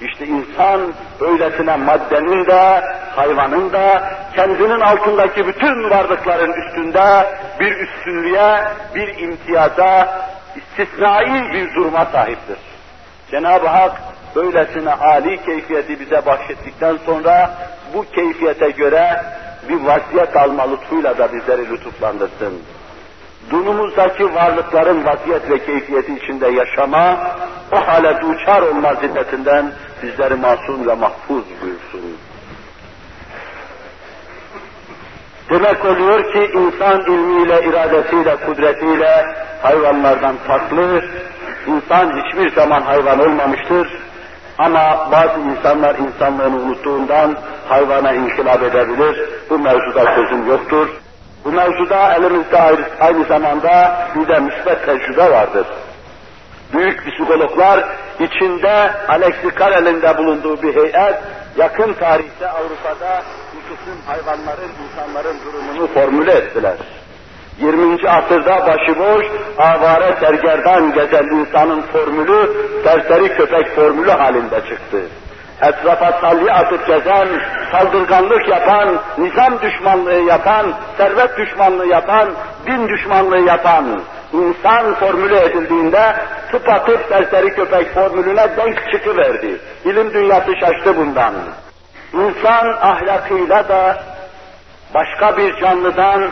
[0.00, 0.80] İşte insan
[1.20, 2.82] öylesine maddenin de,
[3.16, 7.26] hayvanın da, kendinin altındaki bütün varlıkların üstünde
[7.60, 10.08] bir üstünlüğe, bir imtiyaza,
[10.56, 12.58] istisnai bir duruma sahiptir.
[13.30, 17.54] Cenab-ı Hak böylesine âli keyfiyeti bize bahşettikten sonra
[17.94, 19.22] bu keyfiyete göre
[19.68, 22.62] bir vaziyet alma lütfuyla da bizleri lütuflandırsın.
[23.50, 27.18] Dunumuzdaki varlıkların vaziyet ve keyfiyeti içinde yaşama,
[27.72, 32.16] o hale duçar olma ziddetinden bizleri masum ve mahfuz buyursun.
[35.50, 39.26] Demek oluyor ki insan ilmiyle, iradesiyle, kudretiyle
[39.62, 41.04] hayvanlardan farklı,
[41.66, 44.03] insan hiçbir zaman hayvan olmamıştır.
[44.58, 47.36] Ama bazı insanlar insanlığını unuttuğundan
[47.68, 49.28] hayvana inkılap edebilir.
[49.50, 50.88] Bu mevzuda sözüm yoktur.
[51.44, 52.60] Bu mevzuda elimizde
[53.00, 55.66] aynı zamanda bir de müsbet tecrübe vardır.
[56.72, 57.84] Büyük psikologlar
[58.20, 61.14] içinde Alexi Karel'in bulunduğu bir heyet
[61.56, 66.74] yakın tarihte Avrupa'da hususun hayvanların, insanların durumunu formüle ettiler.
[67.58, 68.08] 20.
[68.08, 69.26] asırda başıboş,
[69.58, 72.50] avare sergerdan gezen insanın formülü,
[72.84, 75.00] serseri köpek formülü halinde çıktı.
[75.62, 77.28] Etrafa salya atıp gezen,
[77.72, 78.88] saldırganlık yapan,
[79.18, 82.28] nizam düşmanlığı yapan, servet düşmanlığı yapan,
[82.66, 84.00] din düşmanlığı yapan,
[84.32, 86.16] insan formülü edildiğinde
[86.50, 89.58] tıpatıp serseri köpek formülüne denk çıkıverdi.
[89.84, 91.34] İlim dünyası şaştı bundan.
[92.12, 93.98] İnsan ahlakıyla da
[94.94, 96.30] başka bir canlıdan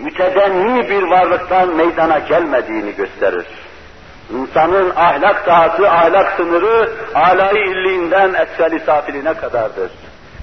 [0.00, 3.46] mütedenni bir varlıktan meydana gelmediğini gösterir.
[4.34, 9.90] İnsanın ahlak sahası, ahlak sınırı alay illiğinden esfel safiline kadardır.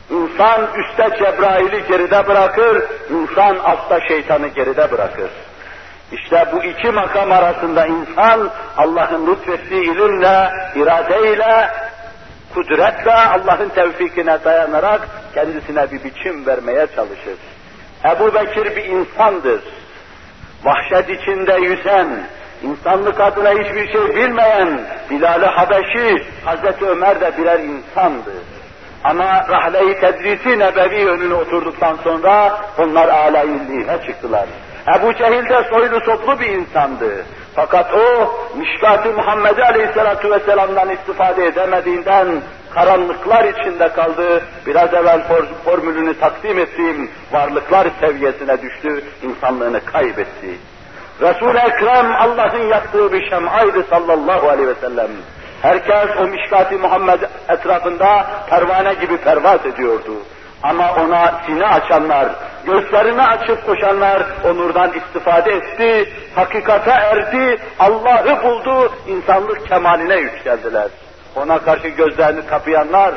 [0.09, 5.29] İnsan üstte Cebrail'i geride bırakır, insan altta şeytanı geride bırakır.
[6.11, 11.71] İşte bu iki makam arasında insan Allah'ın lütfettiği ilimle, iradeyle,
[12.53, 15.01] kudretle Allah'ın tevfikine dayanarak
[15.33, 17.37] kendisine bir biçim vermeye çalışır.
[18.05, 19.61] Ebu Bekir bir insandır.
[20.63, 22.07] Vahşet içinde yüzen,
[22.63, 28.33] insanlık adına hiçbir şey bilmeyen Bilal-i Habeşi, Hazreti Ömer de birer insandı.
[29.03, 33.43] Ama rahle-i tedrisi nebevi önüne oturduktan sonra onlar âlâ
[34.05, 34.45] çıktılar.
[34.97, 37.25] Ebu Cehil de soylu soplu bir insandı.
[37.55, 42.27] Fakat o, Mişkat-ı Muhammed Aleyhisselatü Vesselam'dan istifade edemediğinden
[42.73, 44.43] karanlıklar içinde kaldı.
[44.65, 45.21] Biraz evvel
[45.65, 50.57] formülünü takdim ettiğim varlıklar seviyesine düştü, insanlığını kaybetti.
[51.21, 55.09] Resul-i Ekrem Allah'ın yaktığı bir şem'aydı sallallahu aleyhi ve sellem.
[55.61, 60.13] Herkes o mişkat-i Muhammed etrafında pervane gibi pervaz ediyordu.
[60.63, 62.29] Ama ona sine açanlar,
[62.65, 70.87] gözlerini açıp koşanlar onurdan istifade etti, hakikate erdi, Allah'ı buldu, insanlık kemaline yükseldiler.
[71.35, 73.13] Ona karşı gözlerini kapayanlar,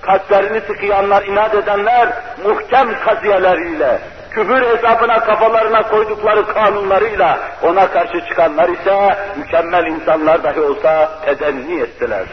[0.00, 2.08] kalplerini tıkayanlar, inat edenler,
[2.44, 3.98] muhkem kaziyeleriyle,
[4.30, 12.26] küfür hesabına kafalarına koydukları kanunlarıyla ona karşı çıkanlar ise mükemmel insanlar dahi olsa tedenni ettiler.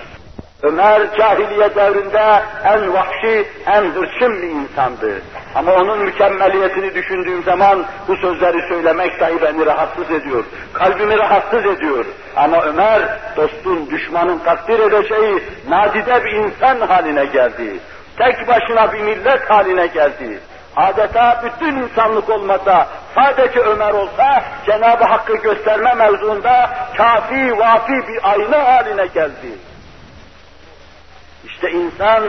[0.63, 5.21] Ömer cahiliye devrinde en vahşi, en hırçın bir insandı.
[5.58, 10.43] Ama onun mükemmeliyetini düşündüğüm zaman bu sözleri söylemek dahi beni rahatsız ediyor.
[10.74, 12.06] Kalbimi rahatsız ediyor.
[12.36, 17.80] Ama Ömer dostun, düşmanın takdir edeceği nadide bir insan haline geldi.
[18.17, 20.39] Tek başına bir millet haline geldi.
[20.76, 28.63] Adeta bütün insanlık olmasa, sadece Ömer olsa Cenab-ı Hakk'ı gösterme mevzuunda kafi, vafi bir ayna
[28.65, 29.52] haline geldi.
[31.46, 32.24] İşte insan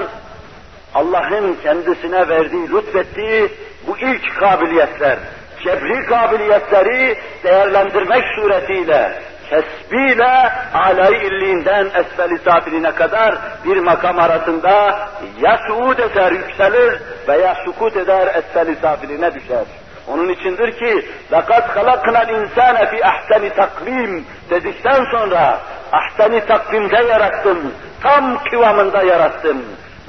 [0.95, 3.49] Allah'ın kendisine verdiği, lütfettiği
[3.87, 5.17] bu ilk kabiliyetler,
[5.63, 9.11] cebri kabiliyetleri değerlendirmek suretiyle,
[9.49, 13.35] kesbiyle alay illiğinden esfel safiline kadar
[13.65, 14.99] bir makam arasında
[15.41, 19.65] ya suud eder, yükselir veya sukut eder, esfel safiline düşer.
[20.07, 25.59] Onun içindir ki لَقَدْ خَلَقْنَا الْاِنْسَانَ فِي اَحْسَنِ takvim dedikten sonra
[25.91, 29.63] ahseni takvimde yarattım, tam kıvamında yarattım.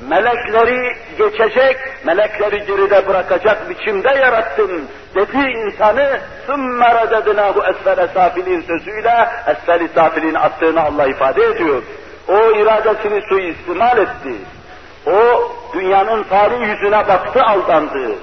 [0.07, 4.71] melekleri geçecek, melekleri geride bırakacak biçimde yarattım
[5.15, 11.83] dedi insanı ثُمَّ رَدَدْنَاهُ اَسْفَلَ سَافِلِينَ sözüyle esfel safilin attığını Allah ifade ediyor.
[12.27, 14.35] O iradesini suistimal etti.
[15.05, 18.15] O dünyanın tarih yüzüne baktı aldandı.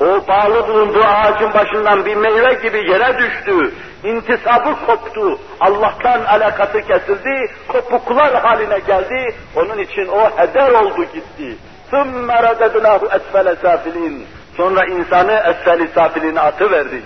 [0.00, 3.74] O bağlı bulunduğu ağacın başından bir meyve gibi yere düştü.
[4.04, 5.38] İntisabı koptu.
[5.60, 7.52] Allah'tan alakası kesildi.
[7.68, 9.34] Kopuklar haline geldi.
[9.56, 11.56] Onun için o heder oldu gitti.
[11.92, 14.20] ثُمَّ رَدَدْنَاهُ اَسْفَلَ سَافِلِينَ
[14.56, 17.04] Sonra insanı esfel-i safiline atıverdik.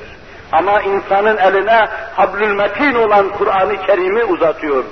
[0.52, 4.84] Ama insanın eline hablül metin olan Kur'an-ı Kerim'i uzatıyor.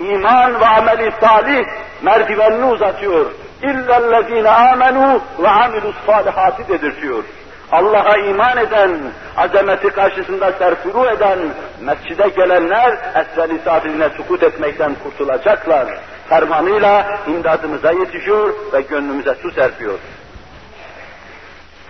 [0.00, 1.64] İman ve ameli salih
[2.02, 3.26] merdivenini uzatıyor.
[3.62, 7.24] اِلَّا الَّذ۪ينَ آمَنُوا وَعَمِلُوا الصَّالِحَاتِ dedirtiyor.
[7.72, 8.98] Allah'a iman eden,
[9.36, 11.38] azameti karşısında serfuru eden,
[11.80, 15.86] mescide gelenler esveli safiline sukut etmekten kurtulacaklar.
[16.28, 19.98] Fermanıyla imdadımıza yetişiyor ve gönlümüze su serpiyor.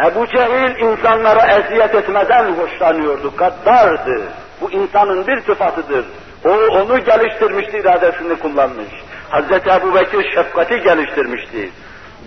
[0.07, 4.23] Ebu Cehil insanlara eziyet etmeden hoşlanıyordu, gaddardı.
[4.61, 6.05] Bu insanın bir sıfatıdır.
[6.45, 8.89] O onu geliştirmişti, iradesini kullanmış.
[9.31, 11.71] Hazreti Ebu Bekir şefkati geliştirmişti.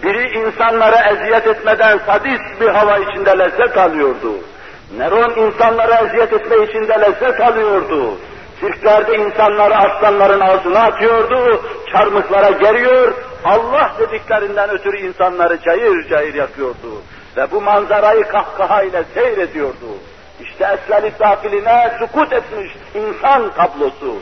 [0.03, 4.33] Biri insanlara eziyet etmeden sadist bir hava içinde lezzet alıyordu.
[4.97, 8.17] Neron insanlara eziyet etme içinde lezzet alıyordu.
[8.59, 13.13] Sirklerde insanları aslanların ağzına atıyordu, çarmıklara geriyor,
[13.45, 17.01] Allah dediklerinden ötürü insanları cayır cayır yakıyordu.
[17.37, 19.97] Ve bu manzarayı kahkahayla seyrediyordu.
[20.41, 24.15] İşte esveli safiline sukut etmiş insan tablosu.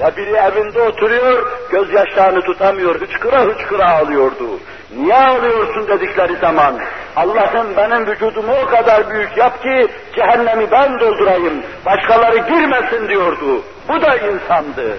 [0.00, 4.60] Ve biri evinde oturuyor, gözyaşlarını tutamıyor, hıçkıra hıçkıra ağlıyordu.
[4.96, 6.78] Niye ağlıyorsun dedikleri zaman,
[7.16, 13.62] Allah'ım benim vücudumu o kadar büyük yap ki cehennemi ben doldurayım, başkaları girmesin diyordu.
[13.88, 14.96] Bu da insandı.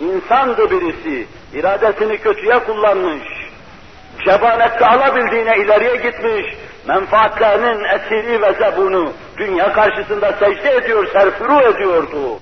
[0.00, 3.22] İnsandı birisi, iradesini kötüye kullanmış,
[4.24, 6.54] cebanette alabildiğine ileriye gitmiş,
[6.88, 12.40] menfaatlerinin esiri ve zebunu dünya karşısında secde ediyor, serfuru ediyordu.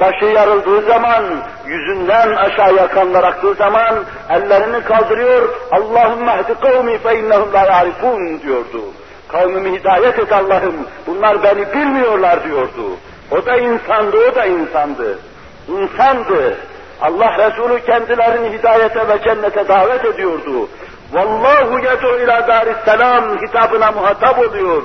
[0.00, 1.24] Başı yarıldığı zaman,
[1.66, 7.86] yüzünden aşağıya kanlar aktığı zaman ellerini kaldırıyor, Allahümme hdi kavmi fe innehum la
[8.42, 8.82] diyordu.
[9.28, 10.74] Kavmimi hidayet et Allah'ım,
[11.06, 12.96] bunlar beni bilmiyorlar diyordu.
[13.30, 15.18] O da insandı, o da insandı.
[15.68, 16.56] İnsandı.
[17.02, 20.68] Allah Resulü kendilerini hidayete ve cennete davet ediyordu.
[21.12, 24.82] Vallahu yed'u ila daris selam hitabına muhatap oluyor.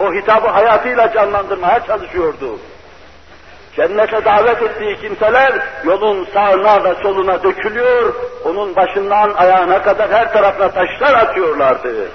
[0.00, 2.58] O hitabı hayatıyla canlandırmaya çalışıyordu.
[3.76, 5.52] Cennete davet ettiği kimseler
[5.84, 12.08] yolun sağına ve soluna dökülüyor, onun başından ayağına kadar her tarafına taşlar atıyorlardı.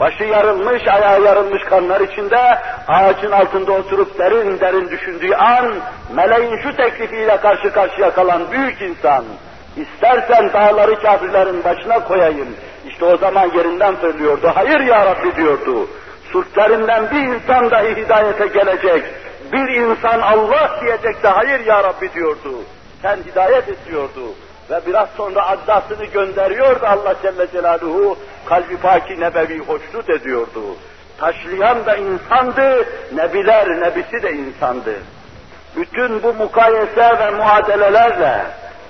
[0.00, 2.58] Başı yarılmış, ayağı yarılmış kanlar içinde
[2.88, 5.74] ağacın altında oturup derin derin düşündüğü an
[6.14, 9.24] meleğin şu teklifiyle karşı karşıya kalan büyük insan
[9.76, 12.48] istersen dağları kafirlerin başına koyayım.
[12.88, 14.50] İşte o zaman yerinden fırlıyordu.
[14.54, 15.88] Hayır ya Rabbi diyordu.
[16.32, 19.04] Sultlerinden bir insan dahi hidayete gelecek.
[19.52, 22.54] Bir insan Allah diyecek de hayır ya Rabbi diyordu.
[23.02, 24.34] Sen hidayet ediyordu.
[24.70, 28.18] Ve biraz sonra addasını gönderiyordu Allah Celle Celaluhu.
[28.46, 30.62] Kalbi paki nebevi hoşnut ediyordu.
[31.18, 34.94] Taşlayan da insandı, nebiler nebisi de insandı.
[35.76, 38.44] Bütün bu mukayese ve muadelelerle,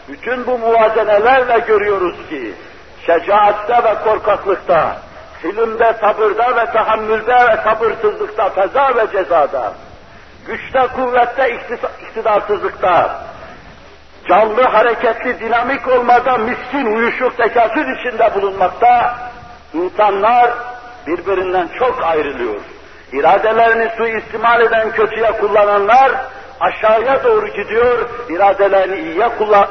[0.09, 2.55] bütün bu muvazenelerle görüyoruz ki,
[3.07, 4.97] şecaatte ve korkaklıkta,
[5.43, 9.73] filmde, sabırda ve tahammülde ve sabırsızlıkta, feza ve cezada,
[10.49, 11.61] güçte, kuvvette,
[12.03, 13.21] iktidarsızlıkta,
[14.29, 19.19] canlı, hareketli, dinamik olmada miskin, uyuşuk, tekasür içinde bulunmakta,
[19.75, 20.51] insanlar
[21.07, 22.61] birbirinden çok ayrılıyor.
[23.13, 26.13] İradelerini suistimal eden, kötüye kullananlar,
[26.61, 29.29] aşağıya doğru gidiyor, iradelerini iyiye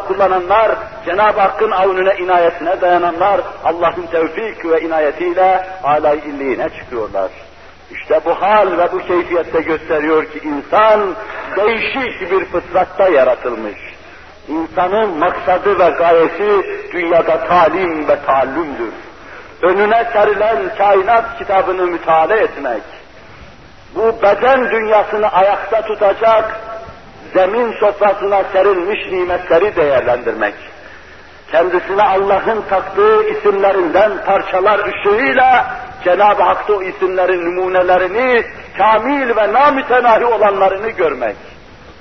[0.07, 0.71] kullananlar,
[1.05, 7.29] Cenab-ı Hakk'ın avnüne, inayetine dayananlar, Allah'ın tevfik ve inayetiyle alay illiğine çıkıyorlar.
[7.91, 11.15] İşte bu hal ve bu keyfiyette gösteriyor ki insan
[11.57, 13.79] değişik bir fıtratta yaratılmış.
[14.47, 18.93] İnsanın maksadı ve gayesi dünyada talim ve taallümdür.
[19.61, 22.83] Önüne serilen kainat kitabını müteala etmek,
[23.95, 26.59] bu beden dünyasını ayakta tutacak,
[27.33, 30.53] zemin sofrasına serilmiş nimetleri değerlendirmek,
[31.51, 38.45] kendisine Allah'ın taktığı isimlerinden parçalar ışığıyla Cenab-ı Hak'ta o isimlerin numunelerini,
[38.77, 41.35] kamil ve namütenahi olanlarını görmek.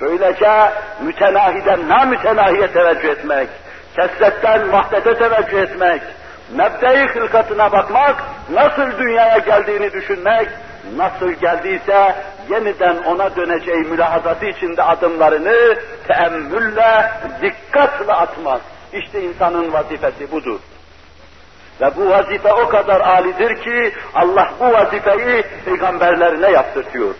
[0.01, 3.47] Böylece mütenahiden namütenahiye teveccüh etmek,
[3.95, 6.01] kesretten vahdete teveccüh etmek,
[6.55, 8.15] mebde-i hılkatına bakmak,
[8.53, 10.47] nasıl dünyaya geldiğini düşünmek,
[10.95, 12.15] nasıl geldiyse
[12.49, 15.75] yeniden ona döneceği mülahazatı içinde adımlarını
[16.07, 18.61] teemmülle, dikkatle atmak.
[18.93, 20.59] İşte insanın vazifesi budur.
[21.81, 27.13] Ve bu vazife o kadar alidir ki Allah bu vazifeyi peygamberlerine yaptırtıyor.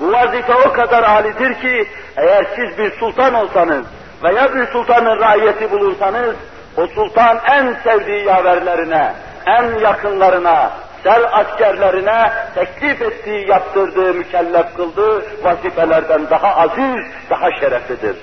[0.00, 3.84] Bu vazife o kadar alidir ki eğer siz bir sultan olsanız
[4.22, 6.36] veya bir sultanın raiyeti bulunsanız
[6.76, 9.14] o sultan en sevdiği yaverlerine,
[9.46, 10.70] en yakınlarına,
[11.02, 18.16] sel askerlerine teklif ettiği, yaptırdığı, mükellef kıldığı vazifelerden daha aziz, daha şereflidir.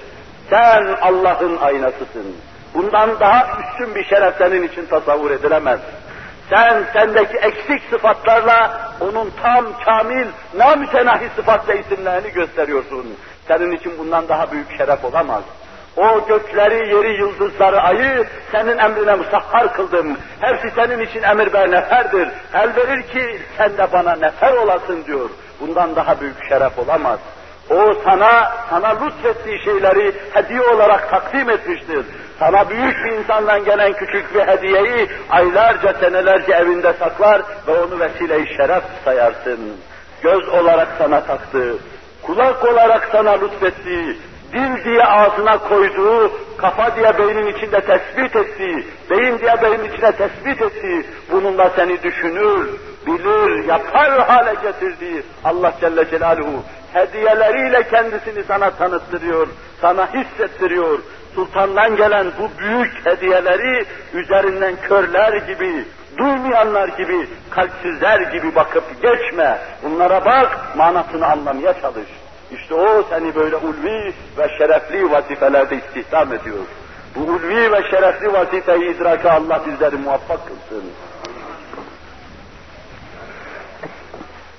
[0.49, 2.35] Sen Allah'ın aynasısın.
[2.73, 5.79] Bundan daha üstün bir şeref senin için tasavvur edilemez.
[6.49, 13.17] Sen sendeki eksik sıfatlarla onun tam, kamil, namütenahi sıfat ve isimlerini gösteriyorsun.
[13.47, 15.43] Senin için bundan daha büyük şeref olamaz.
[15.97, 20.17] O gökleri, yeri, yıldızları, ayı senin emrine musahhar kıldım.
[20.41, 22.29] Hepsi senin için emir ve neferdir.
[22.53, 25.29] El verir ki sen de bana nefer olasın diyor.
[25.59, 27.19] Bundan daha büyük şeref olamaz.
[27.69, 32.05] O sana, sana lütfettiği şeyleri hediye olarak takdim etmiştir.
[32.39, 38.57] Sana büyük bir insandan gelen küçük bir hediyeyi aylarca, senelerce evinde saklar ve onu vesile-i
[38.57, 39.59] şeref sayarsın.
[40.23, 41.75] Göz olarak sana taktı,
[42.23, 44.17] kulak olarak sana lütfettiği,
[44.53, 50.61] dil diye ağzına koyduğu, kafa diye beynin içinde tespit ettiği, beyin diye beynin içine tespit
[50.61, 52.69] ettiği, bununla seni düşünür,
[53.07, 56.63] bilir, yapar hale getirdiği Allah Celle Celaluhu
[56.93, 59.47] hediyeleriyle kendisini sana tanıttırıyor,
[59.81, 60.99] sana hissettiriyor.
[61.35, 65.85] Sultandan gelen bu büyük hediyeleri üzerinden körler gibi,
[66.17, 69.57] duymayanlar gibi, kalpsizler gibi bakıp geçme.
[69.83, 72.07] Bunlara bak, manasını anlamaya çalış.
[72.51, 76.65] İşte o seni böyle ulvi ve şerefli vazifelerde istihdam ediyor.
[77.15, 80.83] Bu ulvi ve şerefli vazifeyi idraka Allah bizleri muvaffak kılsın.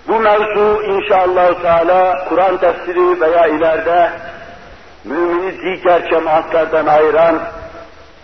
[0.09, 4.11] Bu mevzu inşallah Teala Kur'an tefsiri veya ileride
[5.04, 7.40] mümini diğer cemaatlerden ayıran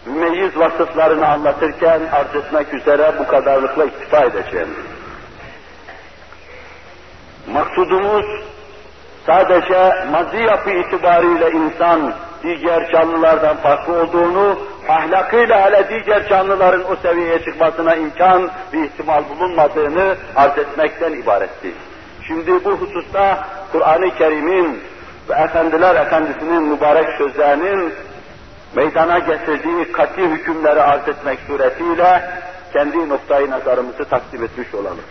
[0.07, 4.69] mümeyyiz vasıflarını anlatırken arz etmek üzere bu kadarlıkla iktifa edeceğim.
[7.53, 8.27] Maksudumuz
[9.27, 12.15] sadece maddi yapı itibariyle insan
[12.45, 20.17] diğer canlılardan farklı olduğunu, ahlakıyla hele diğer canlıların o seviyeye çıkmasına imkan ve ihtimal bulunmadığını
[20.37, 21.73] arz etmekten ibaretti.
[22.27, 24.81] Şimdi bu hususta Kur'an-ı Kerim'in
[25.29, 27.95] ve Efendiler Efendisi'nin mübarek sözlerinin
[28.75, 32.31] meydana getirdiği kat'i hükümleri arz etmek suretiyle
[32.73, 35.05] kendi noktayı nazarımızı takdim etmiş olalım.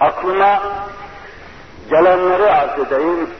[0.00, 0.62] Aklıma
[1.90, 3.30] gelenleri arz edeyim.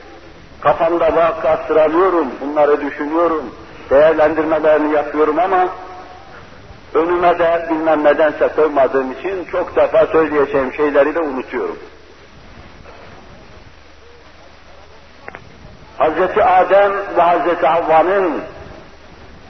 [0.61, 3.55] Kafamda vaka sıralıyorum, bunları düşünüyorum,
[3.89, 5.67] değerlendirmelerini yapıyorum ama
[6.93, 11.77] önüme de bilmem nedense koymadığım için çok defa söyleyeceğim şeyleri de unutuyorum.
[15.99, 16.37] Hz.
[16.37, 17.63] Adem ve Hz.
[17.63, 18.41] Havva'nın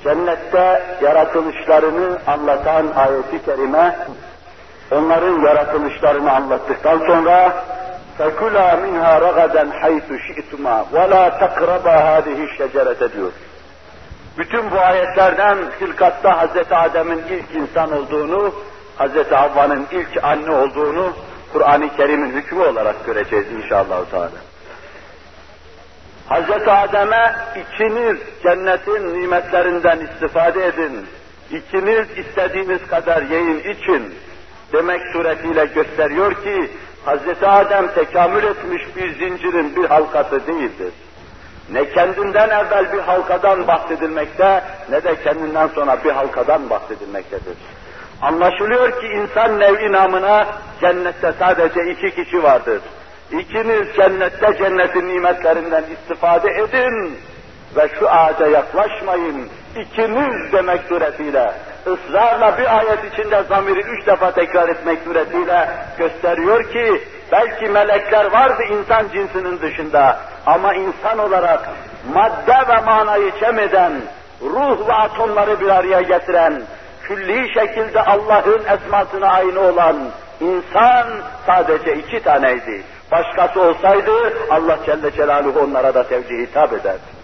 [0.03, 3.95] cennette yaratılışlarını anlatan ayeti kerime
[4.90, 7.64] onların yaratılışlarını anlattıktan sonra
[8.18, 13.32] فَكُلَا مِنْهَا رَغَدًا حَيْثُ شِئْتُمَا وَلَا تَقْرَبَا هَذِهِ الشَّجَرَةَ diyor.
[14.38, 16.72] Bütün bu ayetlerden hilkatta Hz.
[16.72, 18.54] Adem'in ilk insan olduğunu,
[18.98, 19.32] Hz.
[19.32, 21.12] Havva'nın ilk anne olduğunu
[21.52, 24.04] Kur'an-ı Kerim'in hükmü olarak göreceğiz inşallah.
[24.10, 24.30] Teala.
[26.30, 26.68] Hz.
[26.68, 31.06] Adem'e ikiniz cennetin nimetlerinden istifade edin,
[31.50, 34.14] ikiniz istediğiniz kadar yiyin için,
[34.73, 36.69] demek suretiyle gösteriyor ki
[37.05, 37.43] Hz.
[37.43, 40.93] Adem tekamül etmiş bir zincirin bir halkası değildir.
[41.71, 47.57] Ne kendinden evvel bir halkadan bahsedilmekte ne de kendinden sonra bir halkadan bahsedilmektedir.
[48.21, 50.47] Anlaşılıyor ki insan nevi namına
[50.81, 52.81] cennette sadece iki kişi vardır.
[53.31, 57.17] İkiniz cennette cennetin nimetlerinden istifade edin
[57.75, 59.49] ve şu ağaca yaklaşmayın.
[59.75, 61.51] İkiniz demek suretiyle
[61.87, 67.01] ısrarla bir ayet içinde zamiri üç defa tekrar etmek suretiyle gösteriyor ki
[67.31, 71.69] belki melekler vardı insan cinsinin dışında ama insan olarak
[72.13, 74.01] madde ve manayı cem
[74.41, 76.61] ruh ve atomları bir araya getiren,
[77.03, 79.95] külli şekilde Allah'ın esmasına aynı olan
[80.41, 81.07] insan
[81.45, 82.83] sadece iki taneydi.
[83.11, 84.11] Başkası olsaydı
[84.49, 87.18] Allah Celle Celaluhu onlara da tevcih hitap ederdi.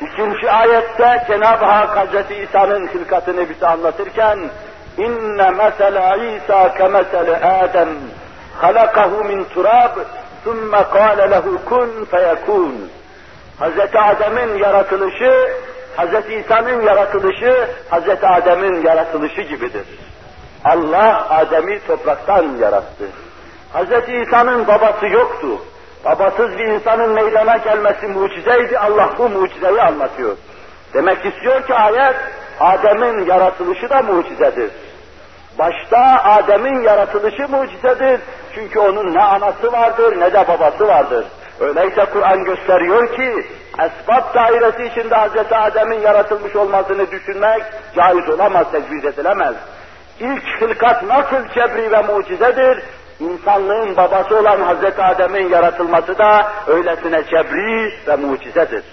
[0.00, 4.38] İkinci ayette Cenab-ı Hak Hazreti İsa'nın hilkatını bize anlatırken
[4.98, 7.88] inne mesele İsa kemesele Adem
[8.58, 9.96] halakahu min turab
[10.44, 12.90] thumme kâle lehu kun feyekûn
[13.58, 15.48] Hazreti Adem'in yaratılışı,
[15.96, 19.84] Hazreti İsa'nın yaratılışı, Hazreti Adem'in yaratılışı gibidir.
[20.64, 23.04] Allah Adem'i topraktan yarattı.
[23.72, 25.48] Hazreti İsa'nın babası yoktu.
[26.08, 30.36] Babasız bir insanın meydana gelmesi mucizeydi, Allah bu mucizeyi anlatıyor.
[30.94, 32.14] Demek istiyor ki ayet,
[32.60, 34.70] Adem'in yaratılışı da mucizedir.
[35.58, 38.20] Başta Adem'in yaratılışı mucizedir.
[38.54, 41.24] Çünkü onun ne anası vardır ne de babası vardır.
[41.60, 43.46] Öyleyse Kur'an gösteriyor ki,
[43.78, 45.52] esbab dairesi içinde Hz.
[45.52, 47.62] Adem'in yaratılmış olmasını düşünmek
[47.96, 49.54] caiz olamaz, tecviz edilemez.
[50.20, 52.82] İlk hılkat nasıl cebri ve mucizedir,
[53.20, 58.84] İnsanlığın babası olan Hazreti Adem'in yaratılması da öylesine cebri ve mucizedir.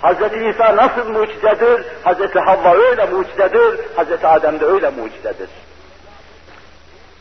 [0.00, 1.84] Hazreti İsa nasıl mucizedir?
[2.04, 5.48] Hazreti Havva öyle mucizedir, Hazreti Adem de öyle mucizedir.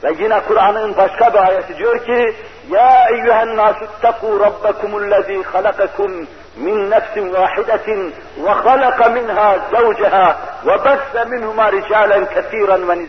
[0.03, 2.35] Ve yine Kur'an'ın başka bir ayeti diyor ki
[2.69, 8.13] Ya eyyühen nasu ittaku rabbekumullezî halakakum min nefsin vahidetin
[8.43, 13.07] ve halaka minha zavceha ve besse minhuma ricalen kesiren ve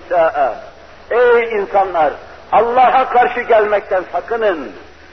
[1.11, 2.13] Ey insanlar!
[2.55, 4.73] Allah'a karşı gelmekten sakının.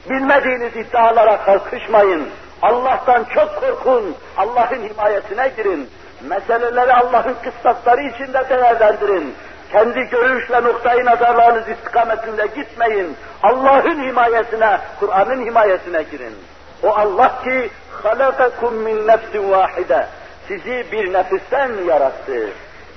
[0.09, 2.29] Bilmediğiniz iddialara kalkışmayın.
[2.61, 4.15] Allah'tan çok korkun.
[4.37, 5.89] Allah'ın himayesine girin.
[6.29, 9.35] Meseleleri Allah'ın kıstasları içinde değerlendirin.
[9.71, 13.17] Kendi görüş ve noktayı nazarlarınız istikametinde gitmeyin.
[13.43, 16.35] Allah'ın himayesine, Kur'an'ın himayesine girin.
[16.83, 17.69] O Allah ki
[18.03, 20.07] halakakum min nefsin vahide.
[20.47, 22.49] Sizi bir nefisten yarattı.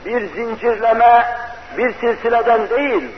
[0.06, 1.24] Bir zincirleme,
[1.78, 3.10] bir silsileden değil,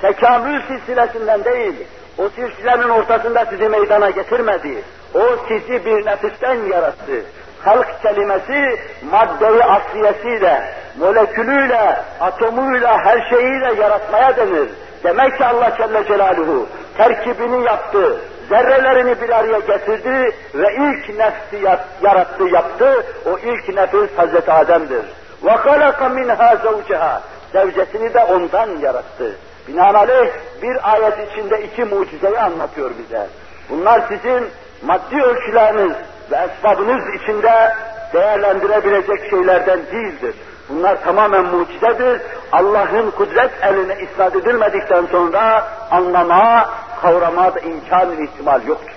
[0.00, 1.74] tekamül silsilesinden değil,
[2.18, 4.82] o silsilenin ortasında sizi meydana getirmedi.
[5.14, 7.22] O sizi bir nefisten yarattı.
[7.64, 8.78] Halk kelimesi
[9.10, 14.68] maddeyi asliyesiyle, molekülüyle, atomuyla, her şeyiyle yaratmaya denir.
[15.04, 16.66] Demek ki Allah Celle Celaluhu
[16.96, 18.16] terkibini yaptı,
[18.48, 23.04] zerrelerini bir araya getirdi ve ilk nefsi yarattı, yaptı.
[23.26, 25.04] O ilk nefis Hazreti Adem'dir.
[25.44, 27.18] وَخَلَقَ مِنْهَا زَوْجَهَا
[27.52, 29.36] Zevcesini de ondan yarattı.
[29.73, 30.29] Binaenaleyh
[30.61, 33.27] bir ayet içinde iki mucizeyi anlatıyor bize.
[33.69, 34.47] Bunlar sizin
[34.85, 35.95] maddi ölçüleriniz
[36.31, 37.73] ve esbabınız içinde
[38.13, 40.35] değerlendirebilecek şeylerden değildir.
[40.69, 42.21] Bunlar tamamen mucizedir.
[42.51, 46.69] Allah'ın kudret eline isnat edilmedikten sonra anlama,
[47.01, 48.95] kavrama da imkan ihtimal yoktur.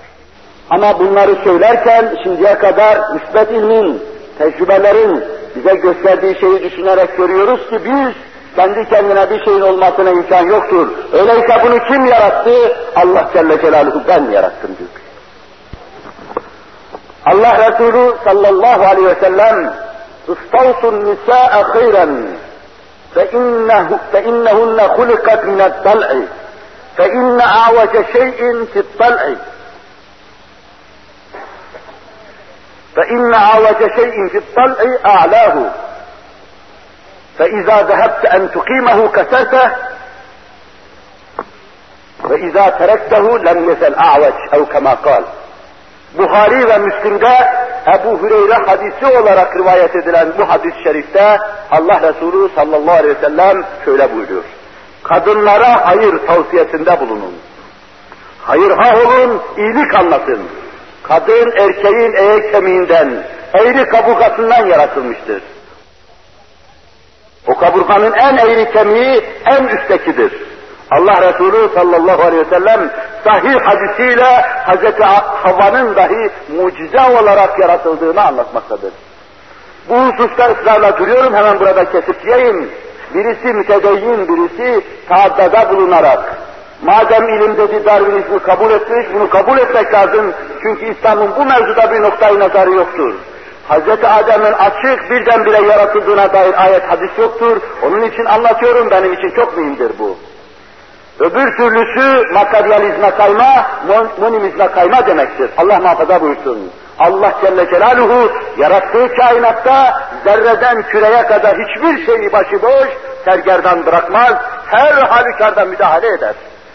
[0.71, 4.03] Ama bunları söylerken şimdiye kadar müsbet ilmin,
[4.39, 5.25] tecrübelerin
[5.57, 10.89] bize gösterdiği şeyi düşünerek görüyoruz ki biz kendi kendine bir şeyin olmasına imkan yoktur.
[11.13, 12.77] Öyleyse bunu kim yarattı?
[12.97, 14.91] Allah Celle Celaluhu ben yarattım diyor.
[17.27, 19.73] Allah Resulü sallallahu aleyhi ve sellem
[20.29, 22.07] استوصوا النساء خيرا
[23.15, 26.11] فإنه فإنهن خلقت من الضلع
[26.97, 29.35] فإن أعوج شيء في الضلع
[32.97, 35.71] فإن أعوج شيء في الضلع أعلاه
[37.38, 39.72] فإذا ذهبت أن تقيمه كسرته
[42.24, 45.24] وإذا تركته لم يزل أعوج أو كما قال
[46.18, 47.38] Buhari ve Müslim'de
[47.88, 51.38] Ebu Hüreyre hadisi olarak rivayet edilen bu hadis-i şerifte
[51.72, 54.44] Allah Resulü sallallahu aleyhi ve sellem şöyle buyuruyor.
[55.04, 57.34] Kadınlara hayır tavsiyesinde bulunun.
[58.42, 60.40] Hayır ha olun, iyilik anlatın.
[61.04, 63.24] Kadın erkeğin eğe kemiğinden,
[63.54, 65.42] eğri kaburgasından yaratılmıştır.
[67.49, 70.33] O kaburganın en eğri kemiği en üsttekidir.
[70.91, 72.91] Allah Resulü sallallahu aleyhi ve sellem
[73.25, 75.01] sahih hadisiyle Hz.
[75.43, 78.93] Havva'nın dahi mucize olarak yaratıldığını anlatmaktadır.
[79.89, 82.71] Bu hususta ısrarla duruyorum, hemen burada kesip diyeyim.
[83.15, 86.37] Birisi mütedeyyin, birisi taaddada bulunarak,
[86.83, 90.33] madem ilim dedi Darwinizmi kabul etmiş, bunu kabul etmek lazım.
[90.63, 93.15] Çünkü İslam'ın bu mevzuda bir noktayı nazarı yoktur.
[93.73, 94.05] Hz.
[94.05, 97.61] Adem'in açık birdenbire yaratıldığına dair ayet hadis yoktur.
[97.83, 100.19] Onun için anlatıyorum, benim için çok mühimdir bu.
[101.21, 103.67] Öbür türlüsü materyalizme kayma,
[104.21, 105.51] monimizme kayma demektir.
[105.59, 106.73] Allah muhafaza buyursun.
[106.99, 112.89] Allah Celle Celaluhu yarattığı kainatta zerreden küreye kadar hiçbir şeyi başıboş
[113.25, 114.35] sergerdan bırakmaz,
[114.67, 116.35] her halükarda müdahale eder.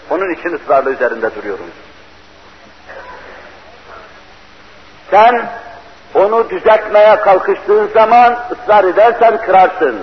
[0.09, 1.65] Onun için ısrarla üzerinde duruyoruz.
[5.11, 5.49] Sen
[6.14, 9.96] onu düzeltmeye kalkıştığın zaman ısrar edersen kırarsın.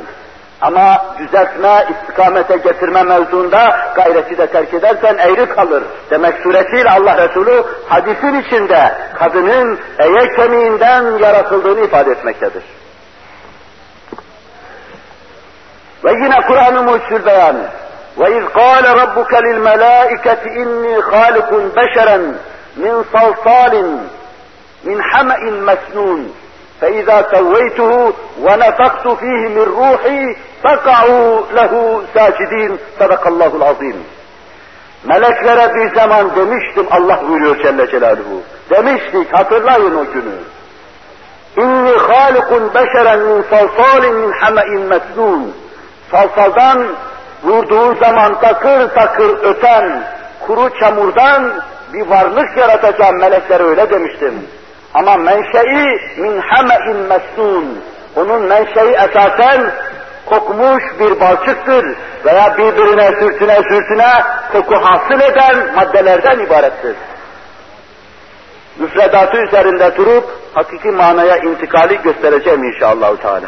[0.62, 5.84] Ama düzeltme, istikamete getirme mevzuunda gayreti de terk edersen eğri kalır.
[6.10, 12.64] Demek suretiyle Allah Resulü hadisin içinde kadının eye kemiğinden yaratıldığını ifade etmektedir.
[16.06, 17.56] Ve yine Kur'an-ı Mucizül beyan.
[18.18, 22.18] وَاِذْ قَالَ رَبُّكَ لِلْمَلَائِكَةِ اِنِّي خَالِقٌ بَشَرًا
[22.84, 23.74] مِنْ صَلْصَالٍ
[24.86, 26.22] مِنْ حَمَئٍ مَسْنُونٍ
[26.82, 34.04] فإذا سويته ونفخت فيه من روحي فقعوا له ساجدين صدق الله العظيم
[35.04, 38.41] Meleklere bir zaman demiştim Allah buyuruyor Celle Celaluhu.
[38.70, 40.36] Demiştik hatırlayın o günü.
[41.58, 45.56] İnni halikun beşeren min salsalin min hame'in mesnun.
[46.12, 46.88] Salsaldan
[47.43, 50.04] vurduğu zaman takır takır öten
[50.47, 51.52] kuru çamurdan
[51.93, 54.34] bir varlık yaratacağım meleklere öyle demiştim.
[54.95, 57.78] Ama menşei min hame'in mesnun.
[58.16, 59.70] Onun menşei esasen
[60.26, 64.12] kokmuş bir balçıktır veya birbirine sürtüne sürtüne
[64.53, 66.97] koku hasıl eden maddelerden ibarettir.
[68.78, 70.24] Müfredatı üzerinde durup
[70.55, 73.16] hakiki manaya intikali göstereceğim inşallah.
[73.16, 73.47] Teala.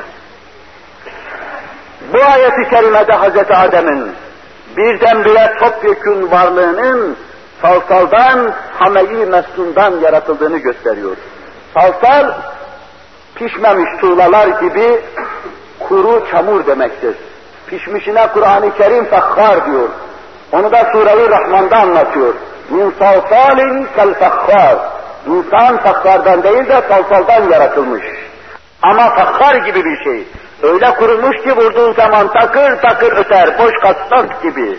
[2.13, 3.51] Bu ayeti kerimede Hz.
[3.51, 4.13] Adem'in
[4.77, 7.17] birdenbire topyekün varlığının
[7.63, 11.17] salsaldan, hameyi mesnundan yaratıldığını gösteriyor.
[11.77, 12.33] Salsal,
[13.35, 15.01] pişmemiş tuğlalar gibi
[15.89, 17.15] kuru çamur demektir.
[17.67, 19.89] Pişmişine Kur'an-ı Kerim fekhar diyor.
[20.53, 22.35] Onu da Sure-i Rahman'da anlatıyor.
[22.71, 24.77] Min salsalin kel fekhar.
[25.27, 28.05] İnsan fakkardan değil de salsaldan yaratılmış.
[28.83, 30.25] Ama fakkar gibi bir şey.
[30.63, 34.79] Öyle kurumuş ki vurduğun zaman takır takır öter, boş kastak gibi.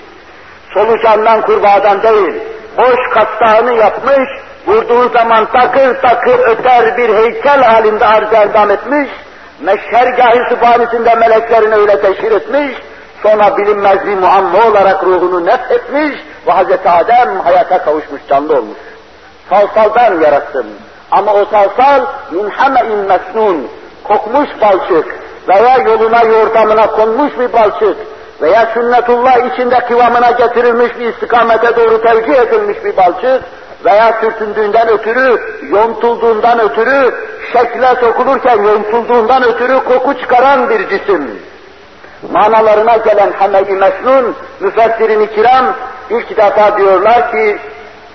[0.73, 2.33] Solucandan kurbağadan değil,
[2.77, 4.29] boş kastağını yapmış,
[4.67, 9.09] vurduğun zaman takır takır öter bir heykel halinde arz erdam etmiş,
[9.61, 12.77] meşhergâh-ı sübhanesinde meleklerini öyle teşhir etmiş,
[13.23, 16.15] sonra bilinmez bir muamma olarak ruhunu nef etmiş
[16.47, 16.71] ve Hz.
[16.85, 18.77] Adem hayata kavuşmuş, canlı olmuş.
[19.49, 20.65] Salsaldan yarattım.
[21.11, 23.67] Ama o salsal min hame'in mesnun,
[24.03, 25.05] kokmuş balçık
[25.47, 27.97] veya yoluna yordamına konmuş bir balçık
[28.41, 33.43] veya sünnetullah içinde kıvamına getirilmiş bir istikamete doğru tevcih edilmiş bir balçık
[33.85, 37.13] veya sürtündüğünden ötürü, yontulduğundan ötürü,
[37.53, 41.39] şekle sokulurken yontulduğundan ötürü koku çıkaran bir cisim.
[42.31, 45.65] Manalarına gelen Hameyi Mesnun, müfessirin-i kiram
[46.09, 47.57] ilk defa diyorlar ki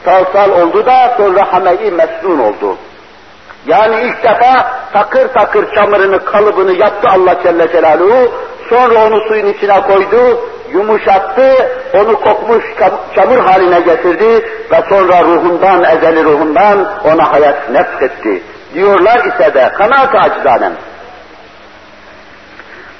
[0.04, 2.76] salsal oldu da sonra Hameyi Mesnun oldu.
[3.66, 8.32] Yani ilk defa takır takır çamurunu, kalıbını yaptı Allah Celle Celaluhu,
[8.68, 10.40] sonra onu suyun içine koydu,
[10.72, 11.54] yumuşattı,
[11.94, 12.64] onu kokmuş
[13.14, 18.42] çamur haline getirdi ve sonra ruhundan, ezeli ruhundan ona hayat nefsetti.
[18.74, 20.72] Diyorlar ise de kanaat acıdanem.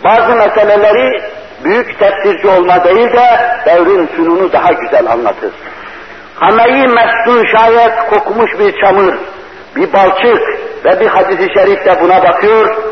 [0.05, 1.23] Bazı meseleleri
[1.64, 5.51] büyük tefsirci olma değil de devrin sununu daha güzel anlatır.
[6.35, 9.14] Hameyi mesnun şayet kokmuş bir çamur,
[9.77, 10.43] bir balçık
[10.85, 12.91] ve bir hadis-i şerif de buna bakıyor,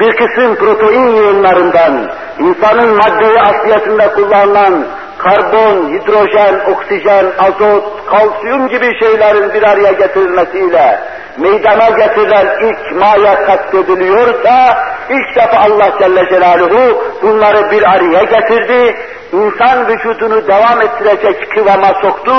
[0.00, 4.86] bir kısım protein yığınlarından, insanın maddeyi asliyetinde kullanılan
[5.18, 11.00] karbon, hidrojen, oksijen, azot, kalsiyum gibi şeylerin bir araya getirilmesiyle
[11.38, 14.78] meydana getirilen ilk maya kastediliyorsa,
[15.10, 18.96] ilk defa Allah Celle Celaluhu bunları bir araya getirdi,
[19.34, 22.32] insan vücudunu devam ettirecek kıvama soktu,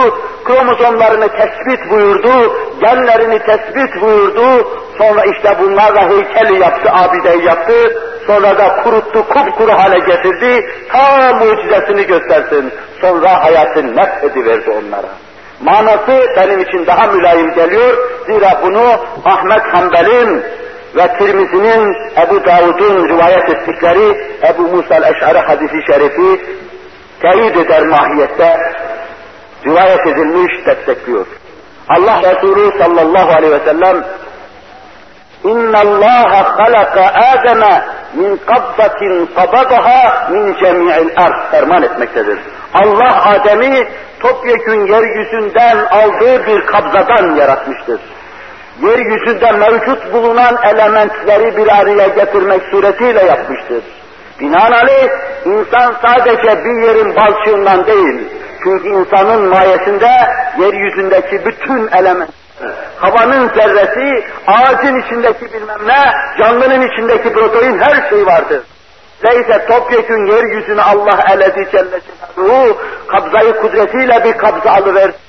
[0.46, 4.68] kromozomlarını tespit buyurdu, genlerini tespit buyurdu,
[4.98, 7.74] sonra işte bunlarla heykeli yaptı, abideyi yaptı,
[8.28, 12.72] sonra da kuruttu, kupkuru hale getirdi, ta mucizesini göstersin,
[13.02, 15.10] sonra hayatın nefediverdi onlara.
[15.62, 20.44] Manası benim için daha mülayim geliyor, zira bunu Ahmet Hanbel'in
[20.96, 24.18] ve Tirmizi'nin Ebu Davud'un rivayet ettikleri
[24.50, 26.42] Ebu Musa el-Eş'ari hadisi şerifi
[27.21, 28.59] teyit eder mahiyette
[29.67, 31.27] rivayet edilmiş, destekliyor.
[31.89, 34.05] Allah Resulü sallallahu aleyhi ve sellem
[35.45, 36.97] اِنَّ اللّٰهَ خَلَقَ
[37.33, 37.83] آدَمَ
[38.15, 42.39] min kabbatin kabadaha min cemi'il ard ferman etmektedir.
[42.75, 43.89] Allah Adem'i
[44.21, 48.01] topyekün yeryüzünden aldığı bir kabzadan yaratmıştır.
[48.83, 53.83] Yeryüzünde mevcut bulunan elementleri bir araya getirmek suretiyle yapmıştır.
[54.40, 55.10] Binaenaleyh
[55.46, 58.28] insan sadece bir yerin balçığından değil,
[58.64, 60.10] çünkü insanın mayesinde
[60.60, 62.30] yeryüzündeki bütün element,
[63.00, 68.62] havanın zerresi, ağacın içindeki bilmem ne, canlının içindeki protein her şey vardır.
[69.24, 72.00] Neyse topyekün yeryüzünü Allah eledi Celle
[72.36, 72.78] Celaluhu,
[73.08, 75.25] kabzayı kudretiyle bir kabza alıverdi.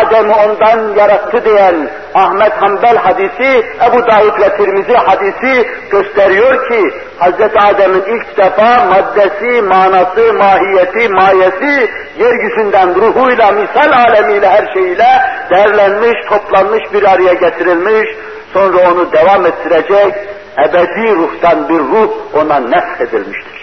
[0.00, 6.80] Adem'i ondan yarattı diyen Ahmet Hanbel hadisi, Ebu Davud ve Tirmizi hadisi gösteriyor ki
[7.20, 7.40] Hz.
[7.56, 15.08] Adem'in ilk defa maddesi, manası, mahiyeti, mayesi yeryüzünden ruhuyla, misal alemiyle, her şeyiyle
[15.50, 18.08] derlenmiş, toplanmış, bir araya getirilmiş,
[18.52, 20.14] sonra onu devam ettirecek
[20.58, 23.62] ebedi ruhtan bir ruh ona nefsedilmiştir.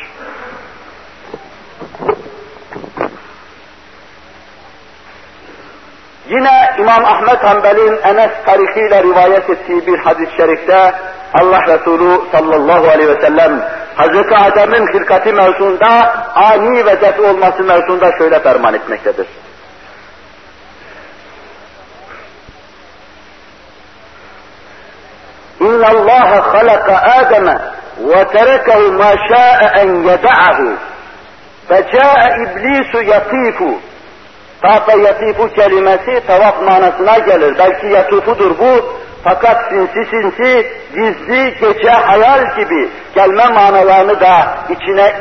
[6.29, 10.91] Yine İmam Ahmet Hanbel'in Enes tarihiyle rivayet ettiği bir hadis-i şerifte
[11.33, 13.61] Allah Resulü sallallahu aleyhi ve sellem
[13.95, 19.27] Hazreti Adem'in hırkati mevzunda ani ve defi olması mevzunda şöyle ferman etmektedir.
[25.59, 27.57] İnna Allah halaka Adem'e
[27.99, 30.77] ve terekehu ma şa'e en yeda'ahu.
[31.67, 33.88] Feca'e iblisu yatifu
[34.62, 37.58] Tafe yatifu kelimesi tavaf manasına gelir.
[37.58, 38.94] Belki yatufudur bu.
[39.24, 45.12] Fakat sinsi sinsi, gizli, gece, hayal gibi gelme manalarını da içine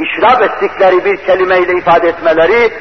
[0.00, 2.72] işrab ettikleri bir kelimeyle ifade etmeleri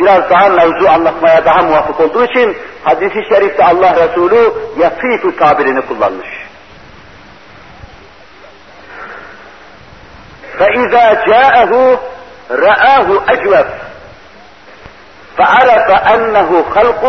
[0.00, 6.28] biraz daha mevzu anlatmaya daha muvafık olduğu için hadisi şerifte Allah Resulü yatifu tabirini kullanmış.
[10.58, 11.72] فَاِذَا جَاءَهُ
[12.50, 13.66] رَآهُ اَجْوَفْ
[15.38, 17.02] فَعَرَفَ اَنَّهُ خَلْقٌ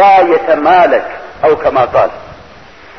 [0.00, 1.06] لَا يَتَمَالَكْ
[1.44, 2.10] اَوْ كَمَا قَالَ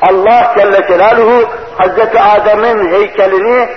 [0.02, 3.68] Allah Celle Celaluhu Hazreti Adem'in heykelini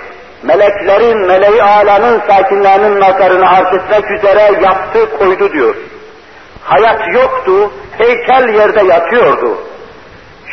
[0.42, 5.74] meleklerin, meleği alanın sakinlerinin nazarını arz etmek üzere yaptı, koydu diyor.
[6.64, 9.58] Hayat yoktu, heykel yerde yatıyordu.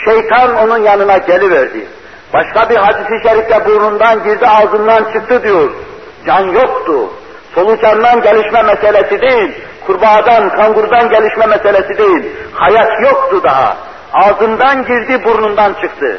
[0.06, 1.88] Şeytan onun yanına geliverdi.
[2.34, 5.72] Başka bir hadisi şerifte burnundan girdi, ağzından çıktı diyor.
[6.26, 7.10] Can yoktu.
[7.56, 9.52] Solucandan gelişme meselesi değil,
[9.87, 12.33] kurbağadan, kangurdan gelişme meselesi değil.
[12.55, 13.77] Hayat yoktu daha.
[14.13, 16.19] Ağzından girdi, burnundan çıktı.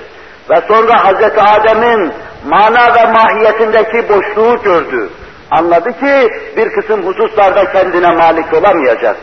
[0.50, 2.14] Ve sonra Hazreti Adem'in
[2.46, 5.10] mana ve mahiyetindeki boşluğu gördü.
[5.52, 9.18] Anladı ki bir kısım hususlarda kendine malik olamayacak.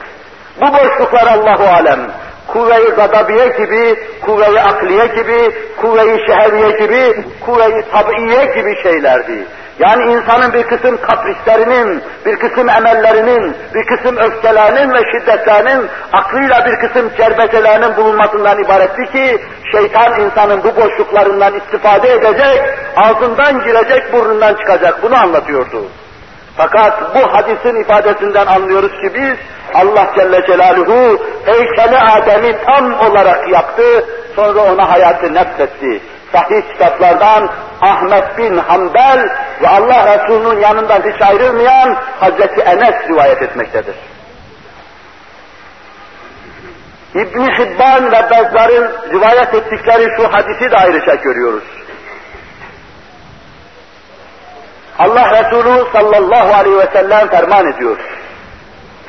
[0.60, 2.00] Bu boşluklar Allahu alem
[2.46, 9.46] kuvve-i gadabiye gibi, kuvve-i akliye gibi, kuvve-i şehriye gibi, kuvve-i tabiiye gibi şeylerdi.
[9.80, 16.88] Yani insanın bir kısım kaprislerinin, bir kısım emellerinin, bir kısım öfkelerinin ve şiddetlerinin, aklıyla bir
[16.88, 19.40] kısım cerbetelerinin bulunmasından ibaretti ki,
[19.72, 22.62] şeytan insanın bu boşluklarından istifade edecek,
[22.96, 25.02] ağzından girecek, burnundan çıkacak.
[25.02, 25.84] Bunu anlatıyordu.
[26.56, 29.34] Fakat bu hadisin ifadesinden anlıyoruz ki biz,
[29.74, 34.04] Allah Celle Celaluhu heykeli Adem'i tam olarak yaptı,
[34.36, 36.00] sonra ona hayatı nefsetti
[36.31, 37.49] Sahih kitaplardan
[37.81, 39.29] Ahmet bin Hanbel
[39.61, 43.95] ve Allah Resulü'nün yanından hiç ayrılmayan Hazreti Enes rivayet etmektedir.
[47.15, 51.63] İbn Hibban ve Bezzar'ın rivayet ettikleri şu hadisi de ayrıca görüyoruz.
[54.99, 57.97] Allah Resulü sallallahu aleyhi ve sellem ferman ediyor.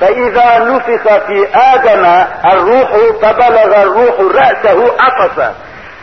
[0.00, 1.38] فإذا نفخ في
[1.74, 2.04] آدم
[2.52, 2.90] الروح
[3.22, 5.38] فبلغ الروح رأسه عطس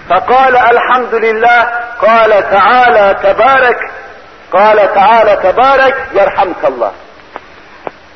[0.10, 1.60] فقال الحمد لله
[2.02, 3.80] قال تعالى تبارك
[4.52, 6.92] قال تعالى تبارك يرحمك الله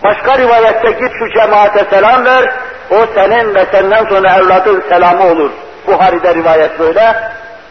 [0.03, 2.51] Başka rivayette git şu cemaate selam ver,
[2.91, 5.51] o senin ve senden sonra evladın selamı olur.
[5.87, 7.15] Buhari'de rivayet böyle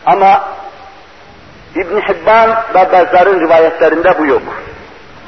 [0.06, 0.40] ama
[1.74, 4.42] İbn Hibban ve Bezzar'ın rivayetlerinde bu yok.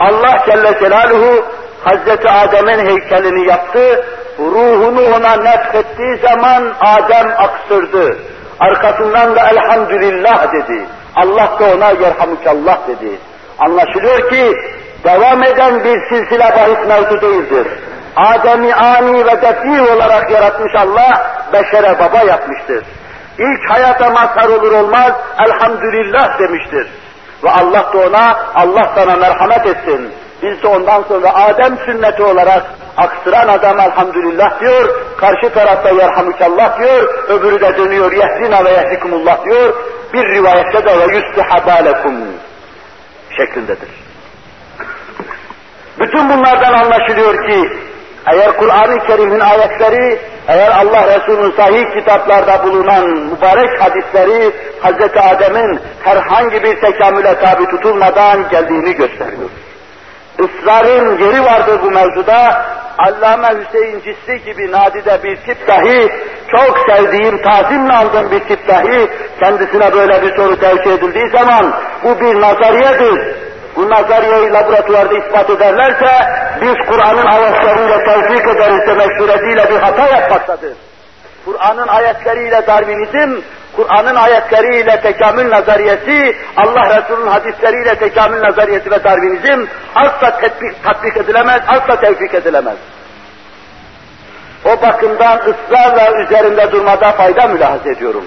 [0.01, 1.45] Allah Celle Celaluhu
[1.84, 4.05] Hazreti Adem'in heykelini yaptı,
[4.39, 8.18] ruhunu ona nefrettiği zaman Adem aksırdı.
[8.68, 10.86] Arkasından da elhamdülillah dedi.
[11.16, 13.11] Allah da ona yerhamukallah dedi.
[13.59, 14.53] Anlaşılıyor ki
[15.03, 17.68] devam eden bir silsile bahis mevzu değildir.
[18.16, 21.11] Adem'i ani ve defi olarak yaratmış Allah,
[21.53, 22.84] beşere baba yapmıştır.
[23.38, 25.11] İlk hayata mazhar olur olmaz,
[25.45, 26.88] elhamdülillah demiştir.
[27.44, 30.12] Ve Allah da ona, Allah sana merhamet etsin.
[30.44, 32.64] Biz de ondan sonra Adem sünneti olarak
[32.98, 39.74] aksıran adam elhamdülillah diyor, karşı tarafta yerhamukallah diyor, öbürü de dönüyor yehdina ve yehdikumullah diyor,
[40.14, 42.14] bir rivayette de ve yustihabalekum
[43.38, 43.89] şeklindedir.
[46.00, 47.70] Bütün bunlardan anlaşılıyor ki
[48.32, 54.51] eğer Kur'an-ı Kerim'in ayetleri, eğer Allah Resulü'nün sahih kitaplarda bulunan mübarek hadisleri
[54.84, 55.17] Hz.
[55.34, 59.49] Adem'in herhangi bir tekamüle tabi tutulmadan geldiğini gösteriyor.
[60.39, 62.65] Israrın yeri vardır bu mevzuda.
[62.97, 66.09] Allame Hüseyin Cisli gibi nadide bir tip dahi,
[66.51, 69.09] çok sevdiğim, tazimle aldığım bir tip dahi,
[69.39, 73.36] kendisine böyle bir soru tevki edildiği zaman, bu bir nazariyedir.
[73.76, 76.11] Bu nazariyeyi laboratuvarda ispat ederlerse,
[76.61, 80.74] biz Kur'an'ın ayetleriyle tevfik ederiz demek suretiyle bir hata yapmaktadır.
[81.45, 83.41] Kur'an'ın ayetleriyle Darwinizm,
[83.76, 89.65] Kur'an'ın ayetleriyle tekamül nazariyesi, Allah Resulü'nün hadisleriyle tekamül nazariyesi ve Darwinizm
[89.95, 92.78] asla tetbik, tatbik edilemez, asla tevfik edilemez.
[94.65, 98.26] O bakımdan ısrarla üzerinde durmada fayda mülahaz ediyorum.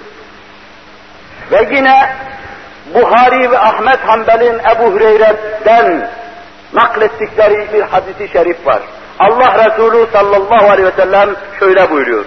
[1.53, 2.17] Ve yine
[2.95, 6.09] Buhari ve Ahmet Hanbel'in Ebu Hüreyre'den
[6.73, 8.81] naklettikleri bir hadisi şerif var.
[9.19, 12.25] Allah Resulü sallallahu aleyhi ve sellem şöyle buyuruyor.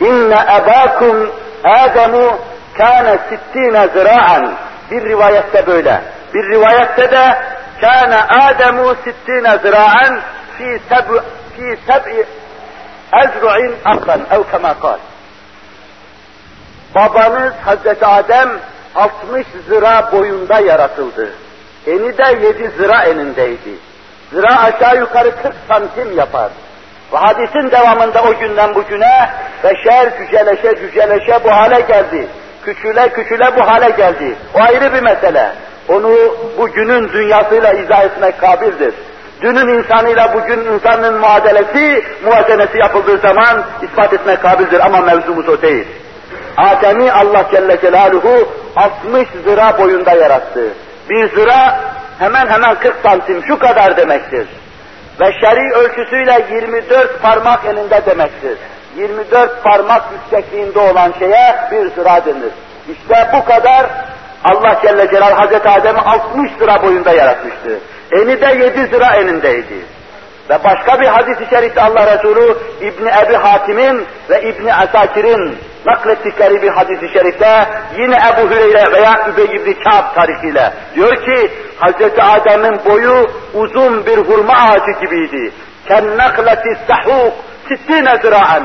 [0.00, 1.30] İnne ebakum
[1.64, 2.38] Ademu
[2.78, 4.54] kâne sittîne zira'an.
[4.90, 6.02] Bir rivayette böyle.
[6.34, 7.38] Bir rivayette de
[7.80, 10.20] kâne Ademu sittîne zira'an
[10.58, 11.20] fi seb'i
[11.56, 12.26] fi seb'i
[13.22, 14.98] ezru'in aklan ev kema kal.
[16.94, 18.48] Babanız Hazreti Adem
[18.94, 21.28] 60 zira boyunda yaratıldı.
[21.86, 23.70] Eni de 7 zira enindeydi.
[24.32, 26.50] Zira aşağı yukarı 40 santim yapar.
[27.12, 29.30] Ve hadisin devamında o günden bugüne
[29.64, 32.28] beşer cüceleşe cüceleşe bu hale geldi.
[32.64, 34.34] Küçüle küçüle bu hale geldi.
[34.54, 35.52] O ayrı bir mesele.
[35.88, 36.16] onu
[36.58, 38.94] bugünün dünyasıyla izah etmek kabildir.
[39.40, 45.86] Dünün insanıyla bugün insanın muadelesi, muvazenesi yapıldığı zaman ispat etmek kabildir ama mevzumuz o değil.
[46.56, 50.60] Adem'i Allah Celle Celaluhu 60 zira boyunda yarattı.
[51.10, 51.80] Bir zira
[52.18, 54.48] hemen hemen 40 santim şu kadar demektir.
[55.20, 58.58] Ve şer'i ölçüsüyle 24 parmak elinde demektir.
[58.96, 62.52] 24 parmak yüksekliğinde olan şeye bir zira denir.
[62.88, 63.86] İşte bu kadar
[64.44, 67.78] Allah Celle Celaluhu Hazreti Adem'i 60 zira boyunda yaratmıştı.
[68.12, 69.94] Eni de 7 zira enindeydi.
[70.50, 76.68] Ve başka bir hadis-i şerifte Allah Resulü İbni Ebi Hatim'in ve İbni Asakir'in naklettikleri bir
[76.68, 77.68] hadis-i şerifte
[77.98, 82.18] yine Ebu Hüreyre veya Übey ibn Kâb tarihiyle diyor ki Hz.
[82.18, 85.52] Adem'in boyu uzun bir hurma ağacı gibiydi.
[85.88, 87.32] Kennakleti sahuk
[87.68, 88.64] sittine ziraen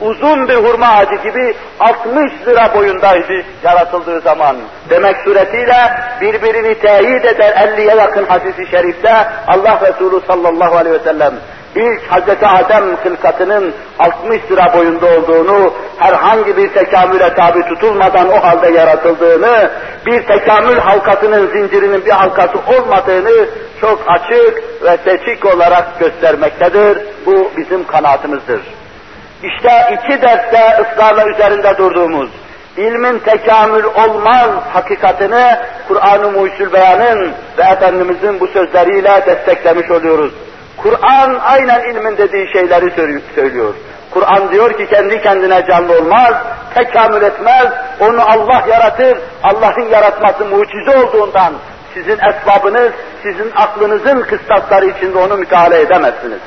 [0.00, 4.56] uzun bir hurma ağacı gibi 60 lira boyundaydı yaratıldığı zaman.
[4.90, 5.90] Demek suretiyle
[6.20, 9.14] birbirini teyit eder 50'ye yakın hadisi şerifte
[9.46, 11.34] Allah Resulü sallallahu aleyhi ve sellem
[11.74, 12.28] ilk Hz.
[12.42, 19.70] Adem hılkatının 60 lira boyunda olduğunu, herhangi bir tekamüle tabi tutulmadan o halde yaratıldığını,
[20.06, 23.46] bir tekamül halkasının zincirinin bir halkası olmadığını
[23.80, 26.98] çok açık ve seçik olarak göstermektedir.
[27.26, 28.60] Bu bizim kanaatimizdir.
[29.42, 32.30] İşte iki derste ısrarla üzerinde durduğumuz
[32.76, 35.56] ilmin tekamül olmaz hakikatini
[35.88, 40.32] Kur'an-ı Muhyüzül Beyan'ın ve Efendimizin bu sözleriyle desteklemiş oluyoruz.
[40.82, 42.92] Kur'an aynen ilmin dediği şeyleri
[43.34, 43.74] söylüyor.
[44.10, 46.34] Kur'an diyor ki kendi kendine canlı olmaz,
[46.74, 47.68] tekamül etmez,
[48.00, 51.52] onu Allah yaratır, Allah'ın yaratması mucize olduğundan
[51.94, 56.38] sizin esbabınız, sizin aklınızın kıstasları içinde onu müteala edemezsiniz.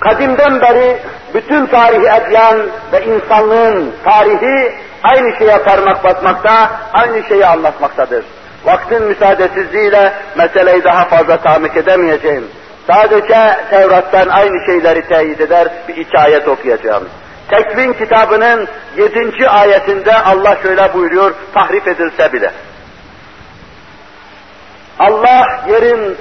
[0.00, 0.98] Kadimden beri
[1.34, 4.72] bütün tarihi edyan ve insanlığın tarihi
[5.02, 8.24] aynı şeye parmak basmakta, aynı şeyi anlatmaktadır.
[8.66, 12.44] Vaktin müsaadesizliğiyle meseleyi daha fazla tahmik edemeyeceğim.
[12.86, 17.08] Sadece Tevrat'tan aynı şeyleri teyit eder bir iki ayet okuyacağım.
[17.50, 22.50] Tekvin kitabının yedinci ayetinde Allah şöyle buyuruyor, tahrif edilse bile.
[24.98, 26.16] Allah yerin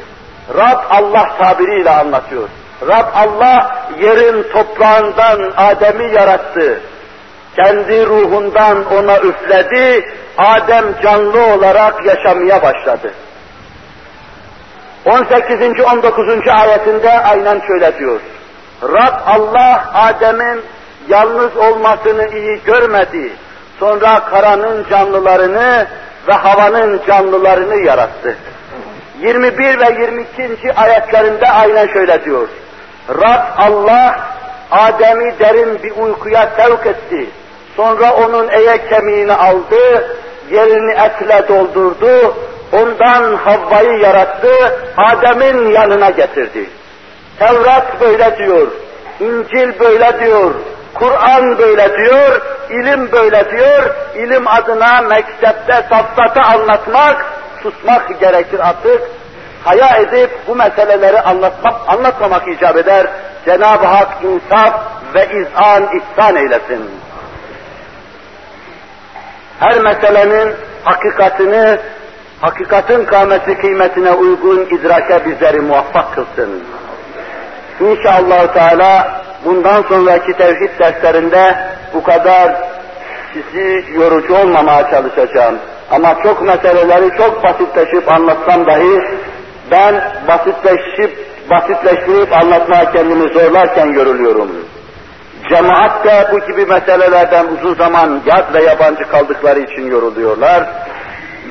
[0.57, 2.49] Rab Allah tabiriyle anlatıyor.
[2.87, 6.79] Rab Allah yerin toprağından Adem'i yarattı.
[7.55, 10.05] Kendi ruhundan ona üfledi,
[10.37, 13.13] Adem canlı olarak yaşamaya başladı.
[15.05, 15.79] 18.
[15.79, 16.47] 19.
[16.47, 18.19] ayetinde aynen şöyle diyor.
[18.83, 20.61] Rab Allah Adem'in
[21.07, 23.31] yalnız olmasını iyi görmedi.
[23.79, 25.87] Sonra karanın canlılarını
[26.27, 28.37] ve havanın canlılarını yarattı.
[29.21, 30.73] 21 ve 22.
[30.73, 32.47] ayetlerinde aynen şöyle diyor.
[33.09, 34.19] Rab Allah
[34.71, 37.29] Adem'i derin bir uykuya sevk etti.
[37.75, 40.07] Sonra onun eye kemiğini aldı,
[40.51, 42.35] yerini etle doldurdu,
[42.71, 46.69] ondan Havva'yı yarattı, Adem'in yanına getirdi.
[47.39, 48.67] Tevrat böyle diyor,
[49.19, 50.51] İncil böyle diyor,
[50.93, 57.25] Kur'an böyle diyor, ilim böyle diyor, ilim adına mektepte safsatı anlatmak,
[57.63, 59.01] susmak gerekir artık,
[59.63, 63.07] haya edip bu meseleleri anlatmak, anlatmamak icap eder.
[63.45, 64.73] Cenab-ı Hak insaf
[65.13, 66.89] ve izan ihsan eylesin.
[69.59, 70.53] Her meselenin
[70.83, 71.77] hakikatini,
[72.41, 76.63] hakikatin kâmeti kıymetine uygun idrake bizleri muvaffak kılsın.
[77.79, 81.55] İnşallah Teala bundan sonraki tevhid derslerinde
[81.93, 82.55] bu kadar
[83.33, 85.55] sizi yorucu olmamaya çalışacağım.
[85.91, 89.01] Ama çok meseleleri çok basitleşip anlatsam dahi
[89.71, 89.95] ben
[90.27, 91.17] basitleşip,
[91.49, 94.51] basitleştirip anlatmaya kendimi zorlarken görülüyorum.
[95.49, 100.63] Cemaat de bu gibi meselelerden uzun zaman yad ve yabancı kaldıkları için yoruluyorlar.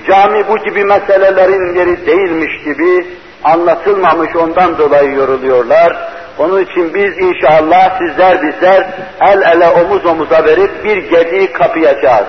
[0.09, 3.07] Cami bu gibi meselelerin yeri değilmiş gibi
[3.45, 5.97] anlatılmamış ondan dolayı yoruluyorlar.
[6.38, 8.86] Onun için biz inşallah sizler bizler
[9.28, 12.26] el ele omuz omuza verip bir gediği kapayacağız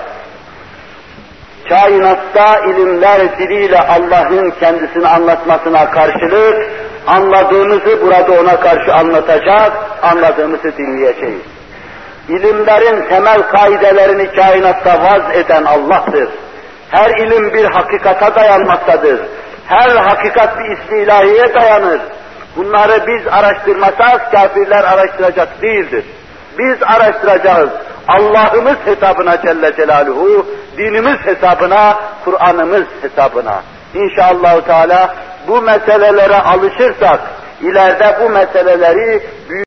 [1.68, 6.70] kainatta ilimler diliyle Allah'ın kendisini anlatmasına karşılık,
[7.06, 11.55] anladığımızı burada ona karşı anlatacak, anladığımızı dinleyeceğiz.
[12.28, 16.28] İlimlerin temel kaidelerini kainatta vaz eden Allah'tır.
[16.90, 19.20] Her ilim bir hakikata dayanmaktadır.
[19.66, 22.00] Her hakikat bir ismi ilahiye dayanır.
[22.56, 26.04] Bunları biz araştırmasak kafirler araştıracak değildir.
[26.58, 27.70] Biz araştıracağız.
[28.08, 30.46] Allah'ımız hesabına Celle Celaluhu,
[30.78, 33.62] dinimiz hesabına, Kur'an'ımız hesabına.
[33.94, 35.14] İnşallah Teala
[35.48, 37.20] bu meselelere alışırsak,
[37.60, 39.22] ileride bu meseleleri